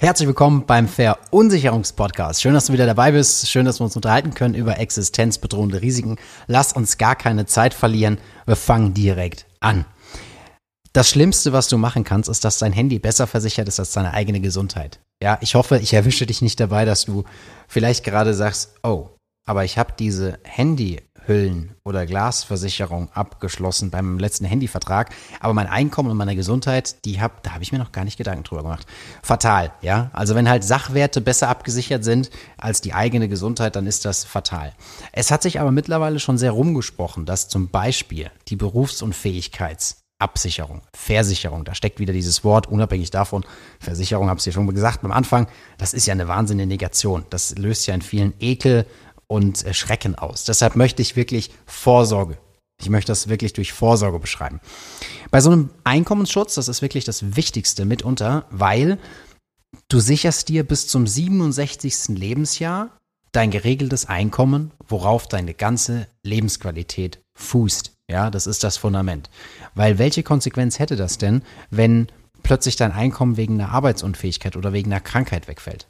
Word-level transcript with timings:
Herzlich 0.00 0.28
willkommen 0.28 0.64
beim 0.64 0.86
Verunsicherungspodcast. 0.86 2.40
Schön, 2.40 2.54
dass 2.54 2.66
du 2.66 2.72
wieder 2.72 2.86
dabei 2.86 3.10
bist. 3.10 3.48
Schön, 3.48 3.64
dass 3.64 3.80
wir 3.80 3.84
uns 3.84 3.96
unterhalten 3.96 4.32
können 4.32 4.54
über 4.54 4.78
existenzbedrohende 4.78 5.82
Risiken. 5.82 6.18
Lass 6.46 6.72
uns 6.72 6.98
gar 6.98 7.16
keine 7.16 7.46
Zeit 7.46 7.74
verlieren. 7.74 8.18
Wir 8.46 8.54
fangen 8.54 8.94
direkt 8.94 9.46
an. 9.58 9.86
Das 10.92 11.10
Schlimmste, 11.10 11.52
was 11.52 11.66
du 11.66 11.78
machen 11.78 12.04
kannst, 12.04 12.30
ist, 12.30 12.44
dass 12.44 12.58
dein 12.58 12.72
Handy 12.72 13.00
besser 13.00 13.26
versichert 13.26 13.66
ist 13.66 13.80
als 13.80 13.90
deine 13.90 14.14
eigene 14.14 14.38
Gesundheit. 14.38 15.00
Ja, 15.20 15.36
ich 15.40 15.56
hoffe, 15.56 15.78
ich 15.78 15.92
erwische 15.92 16.26
dich 16.26 16.42
nicht 16.42 16.60
dabei, 16.60 16.84
dass 16.84 17.04
du 17.04 17.24
vielleicht 17.66 18.04
gerade 18.04 18.34
sagst, 18.34 18.74
oh, 18.84 19.08
aber 19.48 19.64
ich 19.64 19.78
habe 19.78 19.94
diese 19.98 20.38
Handy 20.44 21.00
Hüllen- 21.28 21.74
oder 21.84 22.06
Glasversicherung 22.06 23.10
abgeschlossen 23.12 23.90
beim 23.90 24.18
letzten 24.18 24.46
Handyvertrag. 24.46 25.14
Aber 25.40 25.54
mein 25.54 25.66
Einkommen 25.66 26.10
und 26.10 26.16
meine 26.16 26.34
Gesundheit, 26.34 27.04
die 27.04 27.20
hab, 27.20 27.42
da 27.42 27.52
habe 27.52 27.62
ich 27.62 27.70
mir 27.70 27.78
noch 27.78 27.92
gar 27.92 28.04
nicht 28.04 28.16
Gedanken 28.16 28.44
drüber 28.44 28.62
gemacht. 28.62 28.86
Fatal, 29.22 29.72
ja. 29.82 30.10
Also 30.12 30.34
wenn 30.34 30.48
halt 30.48 30.64
Sachwerte 30.64 31.20
besser 31.20 31.48
abgesichert 31.48 32.02
sind 32.02 32.30
als 32.56 32.80
die 32.80 32.94
eigene 32.94 33.28
Gesundheit, 33.28 33.76
dann 33.76 33.86
ist 33.86 34.04
das 34.04 34.24
fatal. 34.24 34.72
Es 35.12 35.30
hat 35.30 35.42
sich 35.42 35.60
aber 35.60 35.70
mittlerweile 35.70 36.18
schon 36.18 36.38
sehr 36.38 36.52
rumgesprochen, 36.52 37.26
dass 37.26 37.48
zum 37.48 37.68
Beispiel 37.68 38.30
die 38.48 38.56
Berufsunfähigkeits 38.56 39.98
Absicherung, 40.20 40.82
Versicherung, 40.92 41.64
da 41.64 41.76
steckt 41.76 42.00
wieder 42.00 42.12
dieses 42.12 42.42
Wort, 42.42 42.66
unabhängig 42.66 43.10
davon, 43.10 43.44
Versicherung, 43.78 44.28
habe 44.28 44.40
ich 44.40 44.46
ja 44.46 44.52
schon 44.52 44.66
gesagt 44.74 45.04
am 45.04 45.12
Anfang, 45.12 45.46
das 45.78 45.94
ist 45.94 46.06
ja 46.06 46.12
eine 46.12 46.26
wahnsinnige 46.26 46.66
Negation. 46.66 47.24
Das 47.30 47.56
löst 47.56 47.86
ja 47.86 47.94
in 47.94 48.02
vielen 48.02 48.34
Ekel 48.40 48.84
und 49.28 49.64
äh, 49.64 49.74
Schrecken 49.74 50.16
aus. 50.16 50.44
Deshalb 50.44 50.74
möchte 50.74 51.02
ich 51.02 51.14
wirklich 51.14 51.50
Vorsorge. 51.66 52.38
Ich 52.80 52.90
möchte 52.90 53.10
das 53.10 53.28
wirklich 53.28 53.52
durch 53.52 53.72
Vorsorge 53.72 54.18
beschreiben. 54.18 54.60
Bei 55.30 55.40
so 55.40 55.50
einem 55.50 55.70
Einkommensschutz, 55.84 56.54
das 56.54 56.68
ist 56.68 56.82
wirklich 56.82 57.04
das 57.04 57.36
Wichtigste 57.36 57.84
mitunter, 57.84 58.46
weil 58.50 58.98
du 59.88 60.00
sicherst 60.00 60.48
dir 60.48 60.64
bis 60.64 60.86
zum 60.86 61.06
67. 61.06 62.08
Lebensjahr 62.16 62.96
dein 63.32 63.50
geregeltes 63.50 64.06
Einkommen, 64.06 64.70
worauf 64.86 65.26
deine 65.26 65.54
ganze 65.54 66.06
Lebensqualität 66.22 67.20
fußt. 67.36 67.92
Ja, 68.10 68.30
das 68.30 68.46
ist 68.46 68.64
das 68.64 68.78
Fundament. 68.78 69.28
Weil 69.74 69.98
welche 69.98 70.22
Konsequenz 70.22 70.78
hätte 70.78 70.96
das 70.96 71.18
denn, 71.18 71.42
wenn 71.70 72.08
plötzlich 72.42 72.76
dein 72.76 72.92
Einkommen 72.92 73.36
wegen 73.36 73.60
einer 73.60 73.72
Arbeitsunfähigkeit 73.72 74.56
oder 74.56 74.72
wegen 74.72 74.90
einer 74.90 75.00
Krankheit 75.00 75.46
wegfällt? 75.48 75.88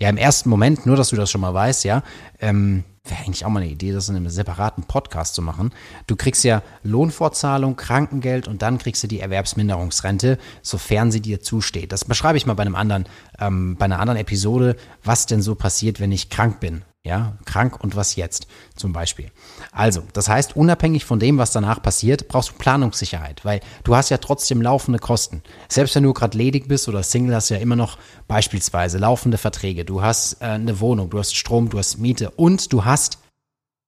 Ja, 0.00 0.08
im 0.08 0.16
ersten 0.16 0.48
Moment, 0.48 0.86
nur 0.86 0.96
dass 0.96 1.10
du 1.10 1.16
das 1.16 1.30
schon 1.30 1.42
mal 1.42 1.52
weißt, 1.52 1.84
ja, 1.84 2.02
ähm, 2.40 2.84
wäre 3.04 3.20
eigentlich 3.20 3.44
auch 3.44 3.50
mal 3.50 3.60
eine 3.60 3.70
Idee, 3.70 3.92
das 3.92 4.08
in 4.08 4.16
einem 4.16 4.30
separaten 4.30 4.84
Podcast 4.84 5.34
zu 5.34 5.42
machen. 5.42 5.72
Du 6.06 6.16
kriegst 6.16 6.42
ja 6.42 6.62
Lohnfortzahlung, 6.82 7.76
Krankengeld 7.76 8.48
und 8.48 8.62
dann 8.62 8.78
kriegst 8.78 9.02
du 9.02 9.08
die 9.08 9.20
Erwerbsminderungsrente, 9.20 10.38
sofern 10.62 11.10
sie 11.10 11.20
dir 11.20 11.40
zusteht. 11.40 11.92
Das 11.92 12.06
beschreibe 12.06 12.38
ich 12.38 12.46
mal 12.46 12.54
bei 12.54 12.62
einem 12.62 12.76
anderen, 12.76 13.04
ähm, 13.38 13.76
bei 13.76 13.84
einer 13.84 14.00
anderen 14.00 14.18
Episode, 14.18 14.76
was 15.04 15.26
denn 15.26 15.42
so 15.42 15.54
passiert, 15.54 16.00
wenn 16.00 16.12
ich 16.12 16.30
krank 16.30 16.60
bin. 16.60 16.82
Ja, 17.06 17.38
krank 17.46 17.82
und 17.82 17.96
was 17.96 18.14
jetzt 18.16 18.46
zum 18.76 18.92
Beispiel. 18.92 19.30
Also, 19.72 20.02
das 20.12 20.28
heißt, 20.28 20.54
unabhängig 20.54 21.06
von 21.06 21.18
dem, 21.18 21.38
was 21.38 21.50
danach 21.50 21.82
passiert, 21.82 22.28
brauchst 22.28 22.50
du 22.50 22.54
Planungssicherheit, 22.54 23.42
weil 23.42 23.60
du 23.84 23.96
hast 23.96 24.10
ja 24.10 24.18
trotzdem 24.18 24.60
laufende 24.60 24.98
Kosten. 24.98 25.42
Selbst 25.68 25.94
wenn 25.94 26.02
du 26.02 26.12
gerade 26.12 26.36
ledig 26.36 26.68
bist 26.68 26.88
oder 26.88 27.02
Single, 27.02 27.34
hast 27.34 27.48
du 27.48 27.54
ja 27.54 27.60
immer 27.60 27.76
noch 27.76 27.96
beispielsweise 28.28 28.98
laufende 28.98 29.38
Verträge. 29.38 29.86
Du 29.86 30.02
hast 30.02 30.42
äh, 30.42 30.46
eine 30.46 30.78
Wohnung, 30.80 31.08
du 31.08 31.18
hast 31.18 31.34
Strom, 31.34 31.70
du 31.70 31.78
hast 31.78 31.96
Miete 31.96 32.32
und 32.32 32.70
du 32.70 32.84
hast 32.84 33.18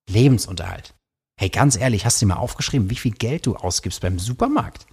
Lebensunterhalt. 0.09 0.95
Hey, 1.39 1.51
ganz 1.51 1.77
ehrlich, 1.77 2.07
hast 2.07 2.23
du 2.23 2.25
dir 2.25 2.35
mal 2.35 2.41
aufgeschrieben, 2.41 2.89
wie 2.89 2.97
viel 2.97 3.13
Geld 3.13 3.45
du 3.45 3.57
ausgibst 3.57 4.01
beim 4.01 4.19
Supermarkt? 4.19 4.87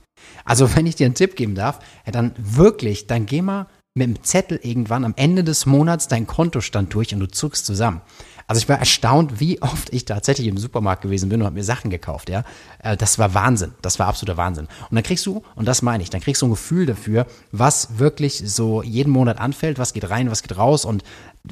Also, 0.44 0.76
wenn 0.76 0.88
ich 0.88 0.96
dir 0.96 1.06
einen 1.06 1.16
Tipp 1.16 1.38
geben 1.38 1.56
darf, 1.56 1.80
ja, 2.06 2.12
dann 2.12 2.34
wirklich, 2.38 3.08
dann 3.08 3.26
geh 3.26 3.42
mal 3.42 3.68
mit 4.00 4.08
dem 4.18 4.24
Zettel 4.24 4.60
irgendwann 4.64 5.06
am 5.06 5.14
Ende 5.16 5.44
des 5.44 5.66
Monats 5.66 6.08
deinen 6.08 6.26
Kontostand 6.26 6.94
durch 6.94 7.14
und 7.14 7.20
du 7.20 7.28
zuckst 7.28 7.66
zusammen. 7.66 8.02
Also 8.48 8.62
ich 8.62 8.70
war 8.70 8.80
erstaunt, 8.80 9.40
wie 9.40 9.62
oft 9.62 9.94
ich 9.94 10.06
tatsächlich 10.06 10.48
im 10.48 10.58
Supermarkt 10.58 11.04
gewesen 11.04 11.30
bin 11.30 11.40
und 11.40 11.46
habe 11.46 11.56
mir 11.56 11.64
Sachen 11.64 11.92
gekauft, 11.92 12.30
ja. 12.30 12.44
Äh, 12.82 12.98
das 12.98 13.20
war 13.20 13.36
Wahnsinn. 13.36 13.74
Das 13.84 14.00
war 14.00 14.08
absoluter 14.08 14.38
Wahnsinn. 14.38 14.66
Und 14.90 14.96
dann 14.96 15.04
kriegst 15.04 15.24
du, 15.28 15.44
und 15.56 15.68
das 15.68 15.84
meine 15.84 16.02
ich, 16.02 16.10
dann 16.10 16.22
kriegst 16.22 16.42
du 16.42 16.48
ein 16.48 16.52
Gefühl 16.52 16.88
dafür, 16.88 17.28
was 17.52 18.00
wirklich 18.00 18.42
so 18.44 18.82
jeden 18.82 19.12
Monat 19.12 19.38
anfällt, 19.40 19.78
was 19.78 19.94
geht 19.94 20.10
rein, 20.10 20.32
was 20.32 20.42
geht 20.42 20.58
raus 20.58 20.84
und 20.84 21.04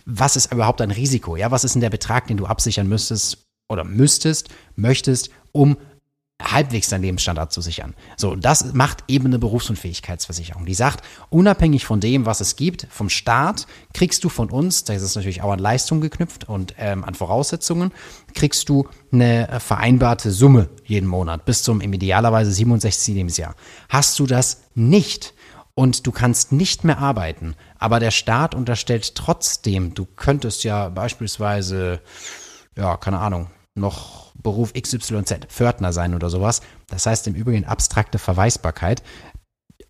was 0.06 0.36
ist 0.36 0.52
überhaupt 0.52 0.82
ein 0.82 0.90
Risiko, 0.90 1.36
ja. 1.36 1.52
Was 1.52 1.64
ist 1.64 1.76
denn 1.76 1.82
der 1.82 1.92
Betrag, 1.92 2.26
den 2.26 2.38
du 2.38 2.48
absichern 2.48 2.88
müsstest 2.88 3.46
oder 3.70 3.84
müsstest, 3.84 4.50
möchtest, 4.76 5.30
um 5.52 5.78
halbwegs 6.42 6.90
deinen 6.90 7.02
Lebensstandard 7.02 7.52
zu 7.52 7.62
sichern. 7.62 7.96
So, 8.16 8.36
das 8.36 8.74
macht 8.74 9.04
eben 9.08 9.26
eine 9.26 9.40
Berufsunfähigkeitsversicherung. 9.40 10.66
Die 10.66 10.76
sagt, 10.76 11.04
unabhängig 11.30 11.86
von 11.86 12.00
dem, 12.00 12.26
was 12.26 12.42
es 12.42 12.56
gibt, 12.56 12.88
vom 12.92 13.10
Staat, 13.10 13.66
kriegst 13.94 14.24
du 14.24 14.30
von 14.30 14.52
uns, 14.52 14.84
da 14.84 14.94
ist 14.94 15.02
es 15.02 15.16
natürlich 15.16 15.42
auch 15.42 15.52
an 15.52 15.60
Leistung 15.60 16.00
geknüpft 16.00 16.48
und 16.48 16.76
ähm, 16.78 17.04
an 17.04 17.16
Voraussetzungen, 17.16 17.92
kriegst 18.36 18.70
du 18.70 18.88
eine 19.12 19.50
äh, 19.50 19.60
vereinbarte 19.60 20.32
Summe 20.32 20.70
jeden 20.86 21.08
Monat 21.08 21.46
bis 21.46 21.64
zum 21.64 21.82
im 21.82 21.94
idealerweise 21.94 22.52
67. 22.52 23.16
Lebensjahr. 23.16 23.56
Hast 23.90 24.20
du 24.20 24.28
das 24.28 24.62
nicht, 24.76 25.34
und 25.74 26.08
du 26.08 26.12
kannst 26.12 26.52
nicht 26.52 26.84
mehr 26.84 26.98
arbeiten, 26.98 27.56
aber 27.78 28.00
der 28.00 28.10
Staat 28.10 28.56
unterstellt 28.56 29.14
trotzdem, 29.14 29.94
du 29.94 30.08
könntest 30.08 30.64
ja 30.64 30.90
beispielsweise, 30.90 32.02
ja, 32.76 32.98
keine 32.98 33.20
Ahnung, 33.20 33.52
noch 33.78 34.34
Beruf 34.36 34.74
XYZ, 34.74 35.48
Pförtner 35.48 35.94
sein 35.94 36.16
oder 36.16 36.30
sowas. 36.30 36.62
Das 36.88 37.06
heißt 37.06 37.28
im 37.28 37.36
Übrigen 37.36 37.66
abstrakte 37.66 38.20
Verweisbarkeit. 38.20 39.04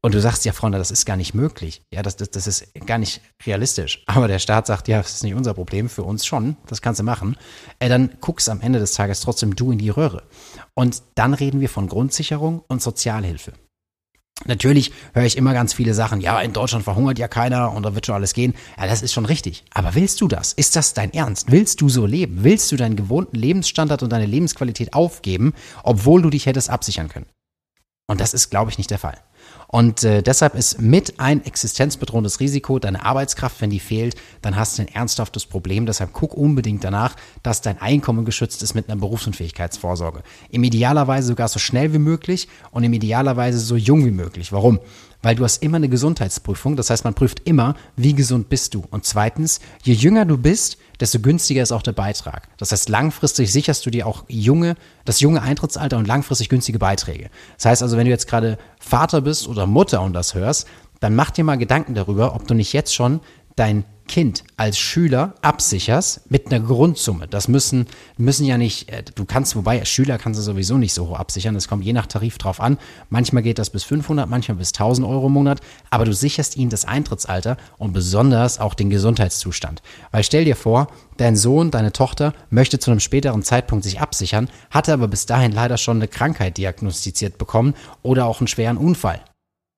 Und 0.02 0.14
du 0.14 0.22
sagst 0.22 0.46
ja, 0.46 0.54
Freunde, 0.54 0.78
das 0.78 0.92
ist 0.92 1.06
gar 1.06 1.18
nicht 1.18 1.34
möglich. 1.34 1.82
Ja, 1.92 2.02
das, 2.02 2.16
das, 2.16 2.30
das 2.32 2.48
ist 2.48 2.74
gar 2.86 2.98
nicht 2.98 3.22
realistisch. 3.46 4.04
Aber 4.06 4.28
der 4.28 4.40
Staat 4.40 4.68
sagt, 4.68 4.88
ja, 4.88 4.98
das 5.00 5.16
ist 5.16 5.24
nicht 5.24 5.34
unser 5.34 5.54
Problem, 5.54 5.90
für 5.90 6.04
uns 6.04 6.26
schon, 6.26 6.56
das 6.68 6.82
kannst 6.82 7.00
du 7.00 7.04
machen. 7.04 7.36
Äh, 7.80 7.90
dann 7.90 8.12
guckst 8.22 8.50
am 8.50 8.62
Ende 8.62 8.80
des 8.80 8.94
Tages 8.94 9.22
trotzdem 9.22 9.56
du 9.56 9.72
in 9.72 9.80
die 9.80 9.90
Röhre. 9.90 10.24
Und 10.76 11.02
dann 11.16 11.34
reden 11.34 11.62
wir 11.62 11.70
von 11.70 11.88
Grundsicherung 11.88 12.64
und 12.68 12.82
Sozialhilfe. 12.82 13.54
Natürlich 14.46 14.92
höre 15.14 15.26
ich 15.26 15.36
immer 15.36 15.54
ganz 15.54 15.74
viele 15.74 15.94
Sachen, 15.94 16.22
ja, 16.22 16.40
in 16.40 16.54
Deutschland 16.54 16.84
verhungert 16.84 17.20
ja 17.20 17.28
keiner 17.28 17.74
und 17.74 17.84
da 17.84 17.96
wird 17.96 18.06
schon 18.06 18.16
alles 18.16 18.34
gehen. 18.34 18.54
Ja, 18.78 18.86
das 18.86 19.02
ist 19.02 19.14
schon 19.14 19.26
richtig. 19.26 19.66
Aber 19.74 19.96
willst 19.96 20.22
du 20.22 20.28
das? 20.28 20.54
Ist 20.54 20.76
das 20.76 20.94
dein 20.94 21.14
Ernst? 21.14 21.52
Willst 21.52 21.82
du 21.82 21.90
so 21.90 22.06
leben? 22.06 22.44
Willst 22.44 22.72
du 22.72 22.76
deinen 22.76 22.96
gewohnten 22.96 23.36
Lebensstandard 23.36 24.04
und 24.04 24.12
deine 24.12 24.26
Lebensqualität 24.26 24.94
aufgeben, 24.94 25.54
obwohl 25.84 26.22
du 26.22 26.30
dich 26.30 26.46
hättest 26.46 26.70
absichern 26.70 27.10
können? 27.10 27.26
Und 28.08 28.22
das 28.22 28.34
ist, 28.34 28.50
glaube 28.50 28.72
ich, 28.72 28.78
nicht 28.78 28.92
der 28.92 29.00
Fall. 29.00 29.18
Und 29.68 30.04
äh, 30.06 30.24
deshalb 30.24 30.56
ist 30.56 30.82
mit 30.82 31.20
ein 31.20 31.46
existenzbedrohendes 31.46 32.40
Risiko 32.40 32.80
deine 32.80 33.04
Arbeitskraft, 33.04 33.60
wenn 33.60 33.70
die 33.70 33.82
fehlt, 33.82 34.16
dann 34.42 34.56
hast 34.56 34.78
du 34.78 34.84
ein 34.84 34.88
ernsthaftes 34.88 35.46
Problem. 35.46 35.86
Deshalb 35.86 36.14
guck 36.14 36.36
unbedingt 36.36 36.84
danach, 36.84 37.16
dass 37.44 37.62
dein 37.62 37.82
Einkommen 37.82 38.24
geschützt 38.24 38.64
ist 38.64 38.76
mit 38.76 38.90
einer 38.90 39.00
Berufsunfähigkeitsvorsorge. 39.00 40.24
Im 40.50 40.64
idealerweise 40.64 41.28
sogar 41.28 41.50
so 41.50 41.60
schnell 41.60 41.92
wie 41.92 42.00
möglich 42.00 42.48
und 42.72 42.84
im 42.86 42.94
idealerweise 42.94 43.60
so 43.60 43.76
jung 43.76 44.06
wie 44.06 44.12
möglich. 44.12 44.54
Warum? 44.54 44.80
Weil 45.22 45.36
du 45.36 45.44
hast 45.44 45.64
immer 45.64 45.78
eine 45.78 45.90
Gesundheitsprüfung. 45.90 46.76
Das 46.76 46.90
heißt, 46.90 47.04
man 47.04 47.14
prüft 47.14 47.48
immer, 47.48 47.76
wie 47.96 48.14
gesund 48.14 48.50
bist 48.50 48.74
du. 48.74 48.84
Und 48.92 49.06
zweitens, 49.06 49.60
je 49.84 49.94
jünger 49.94 50.26
du 50.26 50.38
bist, 50.38 50.78
desto 51.00 51.20
günstiger 51.20 51.62
ist 51.62 51.72
auch 51.72 51.82
der 51.82 51.94
Beitrag. 51.94 52.48
Das 52.58 52.72
heißt, 52.72 52.90
langfristig 52.90 53.52
sicherst 53.52 53.86
du 53.86 53.90
dir 53.90 54.08
auch 54.08 54.24
junge, 54.28 54.76
das 55.06 55.20
junge 55.20 55.42
Eintrittsalter 55.42 55.98
und 55.98 56.08
langfristig 56.08 56.50
günstige 56.50 56.80
Beiträge. 56.80 57.30
Das 57.58 57.66
heißt 57.66 57.84
also, 57.84 57.98
wenn 57.98 58.06
du 58.06 58.12
jetzt 58.12 58.28
gerade 58.28 58.58
Vater 58.80 59.22
bist 59.22 59.48
oder 59.48 59.66
Mutter 59.66 60.02
und 60.02 60.14
das 60.14 60.34
hörst, 60.34 60.68
dann 61.00 61.16
mach 61.16 61.32
dir 61.32 61.44
mal 61.44 61.58
Gedanken 61.58 61.94
darüber, 61.94 62.34
ob 62.34 62.48
du 62.48 62.54
nicht 62.54 62.74
jetzt 62.74 62.96
schon 62.96 63.20
dein 63.58 63.84
Kind 64.08 64.46
als 64.56 64.80
Schüler 64.80 65.36
absicherst 65.42 66.32
mit 66.32 66.48
einer 66.48 66.66
Grundsumme. 66.66 67.28
Das 67.28 67.50
müssen, 67.50 67.88
müssen 68.18 68.46
ja 68.46 68.58
nicht, 68.58 68.90
äh, 68.90 69.04
du 69.04 69.26
kannst, 69.26 69.56
wobei 69.56 69.84
Schüler 69.84 70.18
kannst 70.18 70.40
du 70.40 70.44
sowieso 70.44 70.78
nicht 70.78 70.94
so 70.94 71.10
hoch 71.10 71.20
absichern. 71.20 71.54
Das 71.54 71.68
kommt 71.68 71.84
je 71.84 71.92
nach 71.92 72.06
Tarif 72.06 72.38
drauf 72.38 72.62
an. 72.62 72.78
Manchmal 73.10 73.44
geht 73.44 73.60
das 73.60 73.70
bis 73.70 73.84
500, 73.84 74.30
manchmal 74.30 74.58
bis 74.58 74.70
1000 74.70 75.06
Euro 75.06 75.28
im 75.28 75.34
Monat. 75.34 75.60
Aber 75.90 76.06
du 76.06 76.14
sicherst 76.14 76.56
ihnen 76.56 76.70
das 76.70 76.86
Eintrittsalter 76.86 77.58
und 77.78 77.92
besonders 77.92 78.60
auch 78.60 78.74
den 78.74 78.90
Gesundheitszustand. 78.90 79.82
Weil 80.12 80.24
stell 80.24 80.46
dir 80.46 80.56
vor, 80.56 80.88
dein 81.18 81.36
Sohn, 81.36 81.70
deine 81.70 81.92
Tochter 81.92 82.34
möchte 82.50 82.80
zu 82.80 82.92
einem 82.92 83.02
späteren 83.02 83.44
Zeitpunkt 83.44 83.84
sich 83.84 84.00
absichern, 84.00 84.50
hatte 84.72 84.94
aber 84.94 85.10
bis 85.10 85.26
dahin 85.26 85.52
leider 85.52 85.78
schon 85.78 85.98
eine 85.98 86.08
Krankheit 86.08 86.58
diagnostiziert 86.58 87.38
bekommen 87.38 87.74
oder 88.04 88.26
auch 88.26 88.40
einen 88.40 88.48
schweren 88.48 88.78
Unfall. 88.78 89.20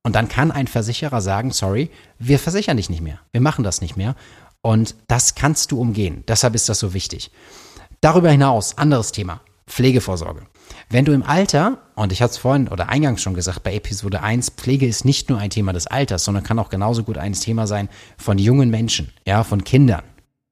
Und 0.04 0.16
dann 0.16 0.30
kann 0.30 0.52
ein 0.52 0.68
Versicherer 0.68 1.22
sagen, 1.22 1.52
sorry, 1.52 1.90
wir 2.18 2.40
versichern 2.40 2.78
dich 2.78 2.90
nicht 2.90 3.02
mehr. 3.02 3.20
Wir 3.32 3.42
machen 3.42 3.64
das 3.64 3.82
nicht 3.82 3.98
mehr. 3.98 4.16
Und 4.62 4.96
das 5.08 5.36
kannst 5.36 5.72
du 5.72 5.80
umgehen. 5.80 6.24
Deshalb 6.28 6.56
ist 6.56 6.70
das 6.70 6.80
so 6.80 6.94
wichtig. 6.94 7.32
Darüber 8.02 8.32
hinaus, 8.32 8.78
anderes 8.78 9.12
Thema, 9.12 9.42
Pflegevorsorge. 9.68 10.44
Wenn 10.90 11.06
du 11.06 11.12
im 11.12 11.24
Alter, 11.24 11.80
und 11.96 12.12
ich 12.12 12.22
hatte 12.22 12.32
es 12.32 12.38
vorhin 12.38 12.68
oder 12.68 12.90
eingangs 12.90 13.22
schon 13.22 13.34
gesagt 13.34 13.64
bei 13.64 13.74
Episode 13.76 14.24
1, 14.24 14.52
Pflege 14.52 14.88
ist 14.88 15.06
nicht 15.06 15.30
nur 15.30 15.40
ein 15.40 15.50
Thema 15.50 15.74
des 15.74 15.88
Alters, 15.88 16.24
sondern 16.24 16.44
kann 16.44 16.60
auch 16.60 16.70
genauso 16.70 17.04
gut 17.04 17.18
ein 17.18 17.34
Thema 17.34 17.68
sein 17.68 17.90
von 18.18 18.38
jungen 18.38 18.70
Menschen, 18.70 19.12
ja, 19.26 19.44
von 19.44 19.64
Kindern, 19.64 20.04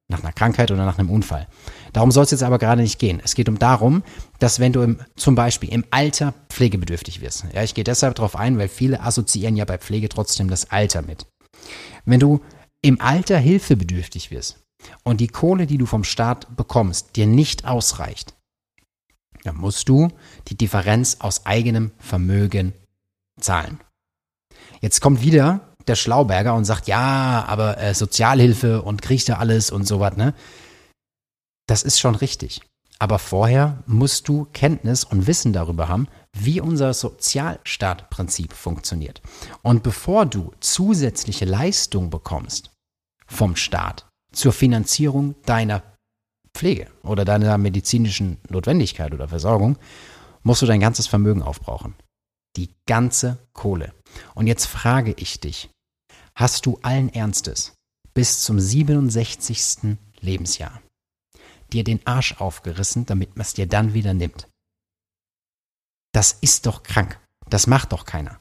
nach 0.08 0.24
einer 0.24 0.34
Krankheit 0.34 0.72
oder 0.72 0.86
nach 0.86 1.00
einem 1.00 1.10
Unfall. 1.10 1.48
Darum 1.94 2.12
soll 2.12 2.24
es 2.24 2.32
jetzt 2.32 2.44
aber 2.44 2.60
gerade 2.60 2.82
nicht 2.82 3.00
gehen. 3.00 3.22
Es 3.24 3.36
geht 3.36 3.50
um 3.50 3.60
darum, 3.60 4.04
dass 4.40 4.60
wenn 4.60 4.74
du 4.74 4.82
im, 4.82 5.00
zum 5.16 5.36
Beispiel 5.36 5.70
im 5.70 5.86
Alter 5.92 6.34
pflegebedürftig 6.50 7.22
wirst, 7.22 7.46
ja, 7.54 7.64
ich 7.64 7.74
gehe 7.74 7.84
deshalb 7.84 8.16
darauf 8.16 8.36
ein, 8.36 8.58
weil 8.58 8.68
viele 8.68 9.02
assoziieren 9.02 9.56
ja 9.56 9.66
bei 9.66 9.78
Pflege 9.78 10.10
trotzdem 10.10 10.50
das 10.50 10.72
Alter 10.72 11.02
mit. 11.02 11.26
Wenn 12.06 12.20
du 12.20 12.42
im 12.82 13.02
Alter 13.02 13.38
hilfebedürftig 13.38 14.32
wirst 14.32 14.60
und 15.04 15.20
die 15.20 15.28
Kohle, 15.28 15.68
die 15.68 15.78
du 15.78 15.86
vom 15.86 16.04
Staat 16.04 16.56
bekommst, 16.56 17.16
dir 17.16 17.28
nicht 17.28 17.66
ausreicht, 17.66 18.36
dann 19.44 19.58
musst 19.58 19.90
du 19.90 20.10
die 20.48 20.58
Differenz 20.58 21.18
aus 21.20 21.46
eigenem 21.46 21.92
Vermögen 21.98 22.74
zahlen. 23.40 23.80
Jetzt 24.82 25.02
kommt 25.02 25.22
wieder 25.22 25.62
der 25.88 25.96
Schlauberger 25.96 26.54
und 26.54 26.66
sagt, 26.66 26.88
ja, 26.88 27.46
aber 27.48 27.78
äh, 27.78 27.94
Sozialhilfe 27.94 28.82
und 28.82 29.02
kriegst 29.02 29.30
du 29.30 29.38
alles 29.38 29.72
und 29.72 29.88
sowas, 29.88 30.18
ne? 30.18 30.34
Das 31.68 31.84
ist 31.84 32.00
schon 32.00 32.16
richtig. 32.16 32.62
Aber 33.00 33.20
vorher 33.20 33.84
musst 33.86 34.28
du 34.28 34.46
Kenntnis 34.54 35.04
und 35.04 35.28
Wissen 35.28 35.54
darüber 35.54 35.88
haben, 35.88 36.08
wie 36.34 36.60
unser 36.62 36.94
Sozialstaatprinzip 36.94 38.54
funktioniert. 38.54 39.22
Und 39.62 39.84
bevor 39.84 40.26
du 40.26 40.52
zusätzliche 40.60 41.46
Leistung 41.46 42.10
bekommst 42.10 42.72
vom 43.28 43.56
Staat 43.56 44.08
zur 44.32 44.52
Finanzierung 44.52 45.36
deiner 45.46 45.84
Pflege 46.56 46.88
oder 47.04 47.24
deiner 47.24 47.58
medizinischen 47.60 48.38
Notwendigkeit 48.50 49.14
oder 49.14 49.28
Versorgung, 49.28 49.78
musst 50.42 50.64
du 50.64 50.66
dein 50.66 50.80
ganzes 50.80 51.06
Vermögen 51.06 51.44
aufbrauchen. 51.44 51.94
Die 52.56 52.74
ganze 52.88 53.38
Kohle. 53.54 53.94
Und 54.34 54.48
jetzt 54.48 54.66
frage 54.66 55.14
ich 55.18 55.40
dich, 55.40 55.70
hast 56.34 56.66
du 56.66 56.80
allen 56.82 57.10
Ernstes 57.14 57.76
bis 58.16 58.42
zum 58.42 58.60
67. 58.60 59.98
Lebensjahr 60.20 60.82
dir 61.74 61.84
den 61.84 62.06
Arsch 62.06 62.36
aufgerissen, 62.40 63.06
damit 63.06 63.36
man 63.36 63.42
es 63.42 63.54
dir 63.54 63.68
dann 63.68 63.94
wieder 63.94 64.14
nimmt? 64.14 64.48
Das 66.14 66.32
ist 66.42 66.66
doch 66.66 66.84
krank. 66.84 67.20
Das 67.50 67.68
macht 67.68 67.92
doch 67.92 68.06
keiner. 68.06 68.40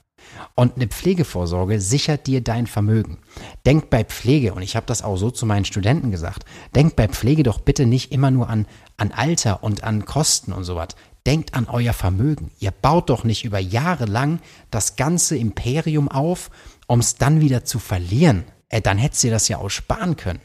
Und 0.55 0.77
eine 0.77 0.89
Pflegevorsorge 0.89 1.81
sichert 1.81 2.27
dir 2.27 2.41
dein 2.41 2.67
Vermögen. 2.67 3.19
Denk 3.65 3.91
bei 3.91 4.05
Pflege, 4.05 4.55
und 4.55 4.63
ich 4.63 4.77
habe 4.77 4.87
das 4.87 5.03
auch 5.03 5.17
so 5.17 5.31
zu 5.31 5.47
meinen 5.47 5.65
Studenten 5.65 6.11
gesagt, 6.11 6.45
denk 6.75 6.97
bei 6.97 7.09
Pflege 7.09 7.43
doch 7.43 7.61
bitte 7.61 7.87
nicht 7.87 8.13
immer 8.13 8.31
nur 8.31 8.49
an, 8.49 8.67
an 8.97 9.13
Alter 9.13 9.63
und 9.63 9.85
an 9.85 10.05
Kosten 10.05 10.53
und 10.53 10.65
sowas. 10.65 10.89
Denkt 11.27 11.55
an 11.55 11.67
euer 11.69 11.93
Vermögen. 11.93 12.51
Ihr 12.61 12.71
baut 12.71 13.11
doch 13.11 13.25
nicht 13.25 13.45
über 13.45 13.59
Jahre 13.59 14.05
lang 14.05 14.41
das 14.71 14.97
ganze 14.97 15.37
Imperium 15.37 16.09
auf, 16.09 16.51
um 16.87 17.01
es 17.01 17.17
dann 17.17 17.41
wieder 17.41 17.65
zu 17.65 17.79
verlieren. 17.79 18.45
Äh, 18.69 18.81
dann 18.81 18.99
hättest 18.99 19.25
ihr 19.25 19.31
das 19.31 19.49
ja 19.49 19.59
auch 19.59 19.69
sparen 19.69 20.17
können. 20.17 20.41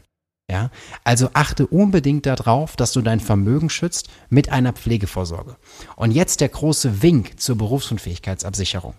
Ja? 0.51 0.69
Also 1.05 1.29
achte 1.31 1.65
unbedingt 1.65 2.25
darauf, 2.25 2.75
dass 2.75 2.91
du 2.91 3.01
dein 3.01 3.21
Vermögen 3.21 3.69
schützt 3.69 4.09
mit 4.29 4.49
einer 4.49 4.73
Pflegevorsorge. 4.73 5.55
Und 5.95 6.11
jetzt 6.11 6.41
der 6.41 6.49
große 6.49 7.01
Wink 7.01 7.39
zur 7.39 7.57
Berufsunfähigkeitsabsicherung. 7.57 8.93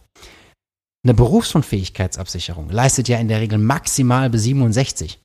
Eine 1.05 1.15
Berufsunfähigkeitsabsicherung 1.15 2.71
leistet 2.71 3.09
ja 3.09 3.19
in 3.19 3.29
der 3.29 3.41
Regel 3.41 3.59
maximal 3.59 4.31
bis 4.31 4.45
67. 4.45 5.21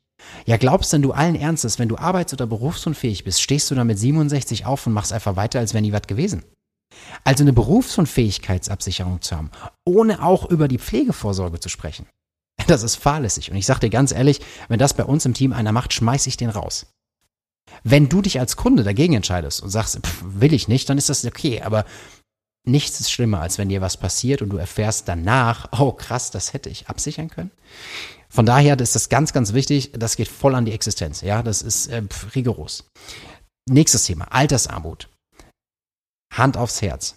Ja, 0.46 0.58
glaubst 0.58 0.92
denn 0.92 1.02
du 1.02 1.14
allen 1.14 1.36
Ernstes, 1.36 1.80
wenn 1.80 1.88
du 1.88 1.98
arbeits- 1.98 2.34
oder 2.34 2.46
berufsunfähig 2.46 3.24
bist, 3.24 3.42
stehst 3.42 3.72
du 3.72 3.76
dann 3.76 3.88
mit 3.88 3.98
67 3.98 4.66
auf 4.66 4.86
und 4.86 4.94
machst 4.94 5.14
einfach 5.14 5.38
weiter, 5.38 5.60
als 5.60 5.74
wäre 5.74 5.82
nie 5.82 5.94
was 5.94 6.08
gewesen? 6.08 6.44
Also 7.24 7.44
eine 7.44 7.54
Berufsunfähigkeitsabsicherung 7.54 9.22
zu 9.22 9.38
haben, 9.38 9.52
ohne 9.86 10.22
auch 10.22 10.50
über 10.50 10.68
die 10.68 10.80
Pflegevorsorge 10.80 11.62
zu 11.62 11.70
sprechen, 11.70 12.08
das 12.68 12.84
ist 12.84 12.96
fahrlässig. 12.96 13.52
Und 13.52 13.58
ich 13.58 13.66
sage 13.66 13.82
dir 13.82 13.90
ganz 13.90 14.12
ehrlich, 14.12 14.42
wenn 14.68 14.80
das 14.80 14.94
bei 14.94 15.04
uns 15.04 15.26
im 15.26 15.34
Team 15.34 15.54
einer 15.54 15.72
macht, 15.72 15.94
schmeiß 15.94 16.28
ich 16.28 16.38
den 16.38 16.50
raus. 16.50 16.88
Wenn 17.84 18.10
du 18.10 18.22
dich 18.22 18.40
als 18.40 18.56
Kunde 18.56 18.84
dagegen 18.84 19.14
entscheidest 19.14 19.62
und 19.62 19.70
sagst, 19.70 20.00
pff, 20.00 20.24
will 20.24 20.54
ich 20.54 20.68
nicht, 20.68 20.90
dann 20.90 20.98
ist 20.98 21.10
das 21.10 21.26
okay. 21.26 21.62
Aber 21.62 21.86
nichts 22.66 23.00
ist 23.00 23.12
schlimmer, 23.12 23.42
als 23.42 23.58
wenn 23.58 23.70
dir 23.70 23.82
was 23.82 23.98
passiert 23.98 24.42
und 24.42 24.50
du 24.50 24.58
erfährst 24.58 25.08
danach, 25.08 25.70
oh 25.78 25.92
krass, 25.92 26.32
das 26.32 26.54
hätte 26.54 26.70
ich 26.70 26.88
absichern 26.88 27.30
können. 27.30 27.52
Von 28.30 28.46
daher 28.46 28.80
ist 28.80 28.96
das 28.96 29.10
ganz, 29.10 29.34
ganz 29.34 29.54
wichtig. 29.54 29.92
Das 29.94 30.16
geht 30.16 30.28
voll 30.28 30.56
an 30.56 30.66
die 30.66 30.74
Existenz. 30.74 31.22
Ja, 31.22 31.44
das 31.44 31.62
ist 31.62 31.88
äh, 31.88 32.04
rigoros. 32.36 32.86
Nächstes 33.70 34.04
Thema: 34.04 34.26
Altersarmut. 34.32 35.10
Hand 36.34 36.58
aufs 36.58 36.82
Herz. 36.82 37.16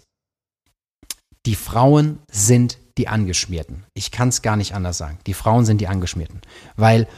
Die 1.47 1.57
Frauen 1.57 2.21
sind 2.31 2.79
die 3.01 3.09
Angeschmierten. 3.09 3.85
Ich 3.95 4.11
kann 4.11 4.29
es 4.29 4.43
gar 4.43 4.57
nicht 4.57 4.75
anders 4.75 4.99
sagen. 4.99 5.19
Die 5.27 5.33
Frauen 5.33 5.65
sind 5.65 5.81
die 5.81 5.89
Angeschmierten. 5.89 6.43
Weil 6.77 7.09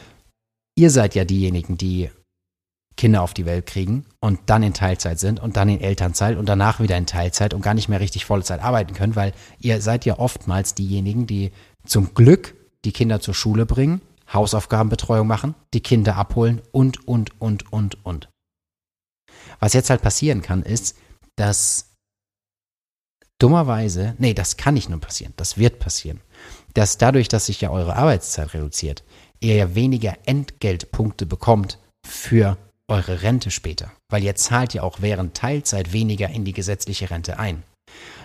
ihr 0.76 0.90
seid 0.90 1.16
ja 1.16 1.24
diejenigen, 1.24 1.76
die 1.76 2.08
Kinder 2.96 3.22
auf 3.22 3.34
die 3.34 3.46
Welt 3.46 3.66
kriegen 3.66 4.06
und 4.20 4.38
dann 4.46 4.62
in 4.62 4.74
Teilzeit 4.74 5.18
sind 5.18 5.40
und 5.40 5.56
dann 5.56 5.68
in 5.68 5.80
Elternzeit 5.80 6.36
und 6.38 6.48
danach 6.48 6.78
wieder 6.78 6.96
in 6.96 7.06
Teilzeit 7.06 7.52
und 7.52 7.62
gar 7.62 7.74
nicht 7.74 7.88
mehr 7.88 7.98
richtig 7.98 8.26
Vollzeit 8.26 8.62
arbeiten 8.62 8.94
können, 8.94 9.16
weil 9.16 9.32
ihr 9.58 9.80
seid 9.80 10.04
ja 10.04 10.20
oftmals 10.20 10.74
diejenigen, 10.74 11.26
die 11.26 11.50
zum 11.84 12.14
Glück 12.14 12.54
die 12.84 12.92
Kinder 12.92 13.18
zur 13.18 13.34
Schule 13.34 13.66
bringen, 13.66 14.02
Hausaufgabenbetreuung 14.32 15.26
machen, 15.26 15.56
die 15.74 15.80
Kinder 15.80 16.14
abholen 16.14 16.62
und, 16.70 17.08
und, 17.08 17.40
und, 17.40 17.72
und, 17.72 18.04
und. 18.04 18.28
Was 19.58 19.72
jetzt 19.72 19.90
halt 19.90 20.02
passieren 20.02 20.42
kann, 20.42 20.62
ist, 20.62 20.96
dass 21.34 21.91
dummerweise, 23.42 24.14
nee, 24.18 24.34
das 24.34 24.56
kann 24.56 24.74
nicht 24.74 24.88
nur 24.88 25.00
passieren, 25.00 25.34
das 25.36 25.58
wird 25.58 25.78
passieren, 25.78 26.20
dass 26.74 26.98
dadurch, 26.98 27.28
dass 27.28 27.46
sich 27.46 27.60
ja 27.60 27.70
eure 27.70 27.96
Arbeitszeit 27.96 28.54
reduziert, 28.54 29.02
ihr 29.40 29.56
ja 29.56 29.74
weniger 29.74 30.16
Entgeltpunkte 30.26 31.26
bekommt 31.26 31.78
für 32.06 32.56
eure 32.88 33.22
Rente 33.22 33.50
später, 33.50 33.90
weil 34.10 34.22
ihr 34.22 34.36
zahlt 34.36 34.74
ja 34.74 34.82
auch 34.82 34.98
während 35.00 35.36
Teilzeit 35.36 35.92
weniger 35.92 36.28
in 36.28 36.44
die 36.44 36.52
gesetzliche 36.52 37.10
Rente 37.10 37.38
ein. 37.38 37.62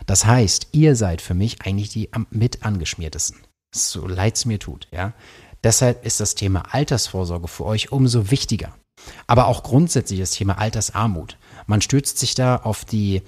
Das 0.06 0.26
heißt, 0.26 0.70
ihr 0.72 0.96
seid 0.96 1.22
für 1.22 1.34
mich 1.34 1.62
eigentlich 1.64 1.90
die 1.90 2.10
mit 2.30 2.64
angeschmiertesten. 2.64 3.40
So 3.76 4.08
leid 4.08 4.36
es 4.36 4.46
mir 4.46 4.60
tut, 4.60 4.88
ja. 4.92 5.14
Deshalb 5.64 6.06
ist 6.06 6.20
das 6.20 6.36
Thema 6.36 6.64
Altersvorsorge 6.74 7.48
für 7.48 7.66
euch 7.66 7.92
umso 7.92 8.30
wichtiger. 8.32 8.76
Aber 9.26 9.48
auch 9.48 9.64
grundsätzlich 9.64 10.20
das 10.20 10.32
Thema 10.32 10.58
Altersarmut. 10.58 11.38
Man 11.66 11.82
stützt 11.82 12.20
sich 12.20 12.36
da 12.36 12.58
auf 12.58 12.86
die 12.86 13.24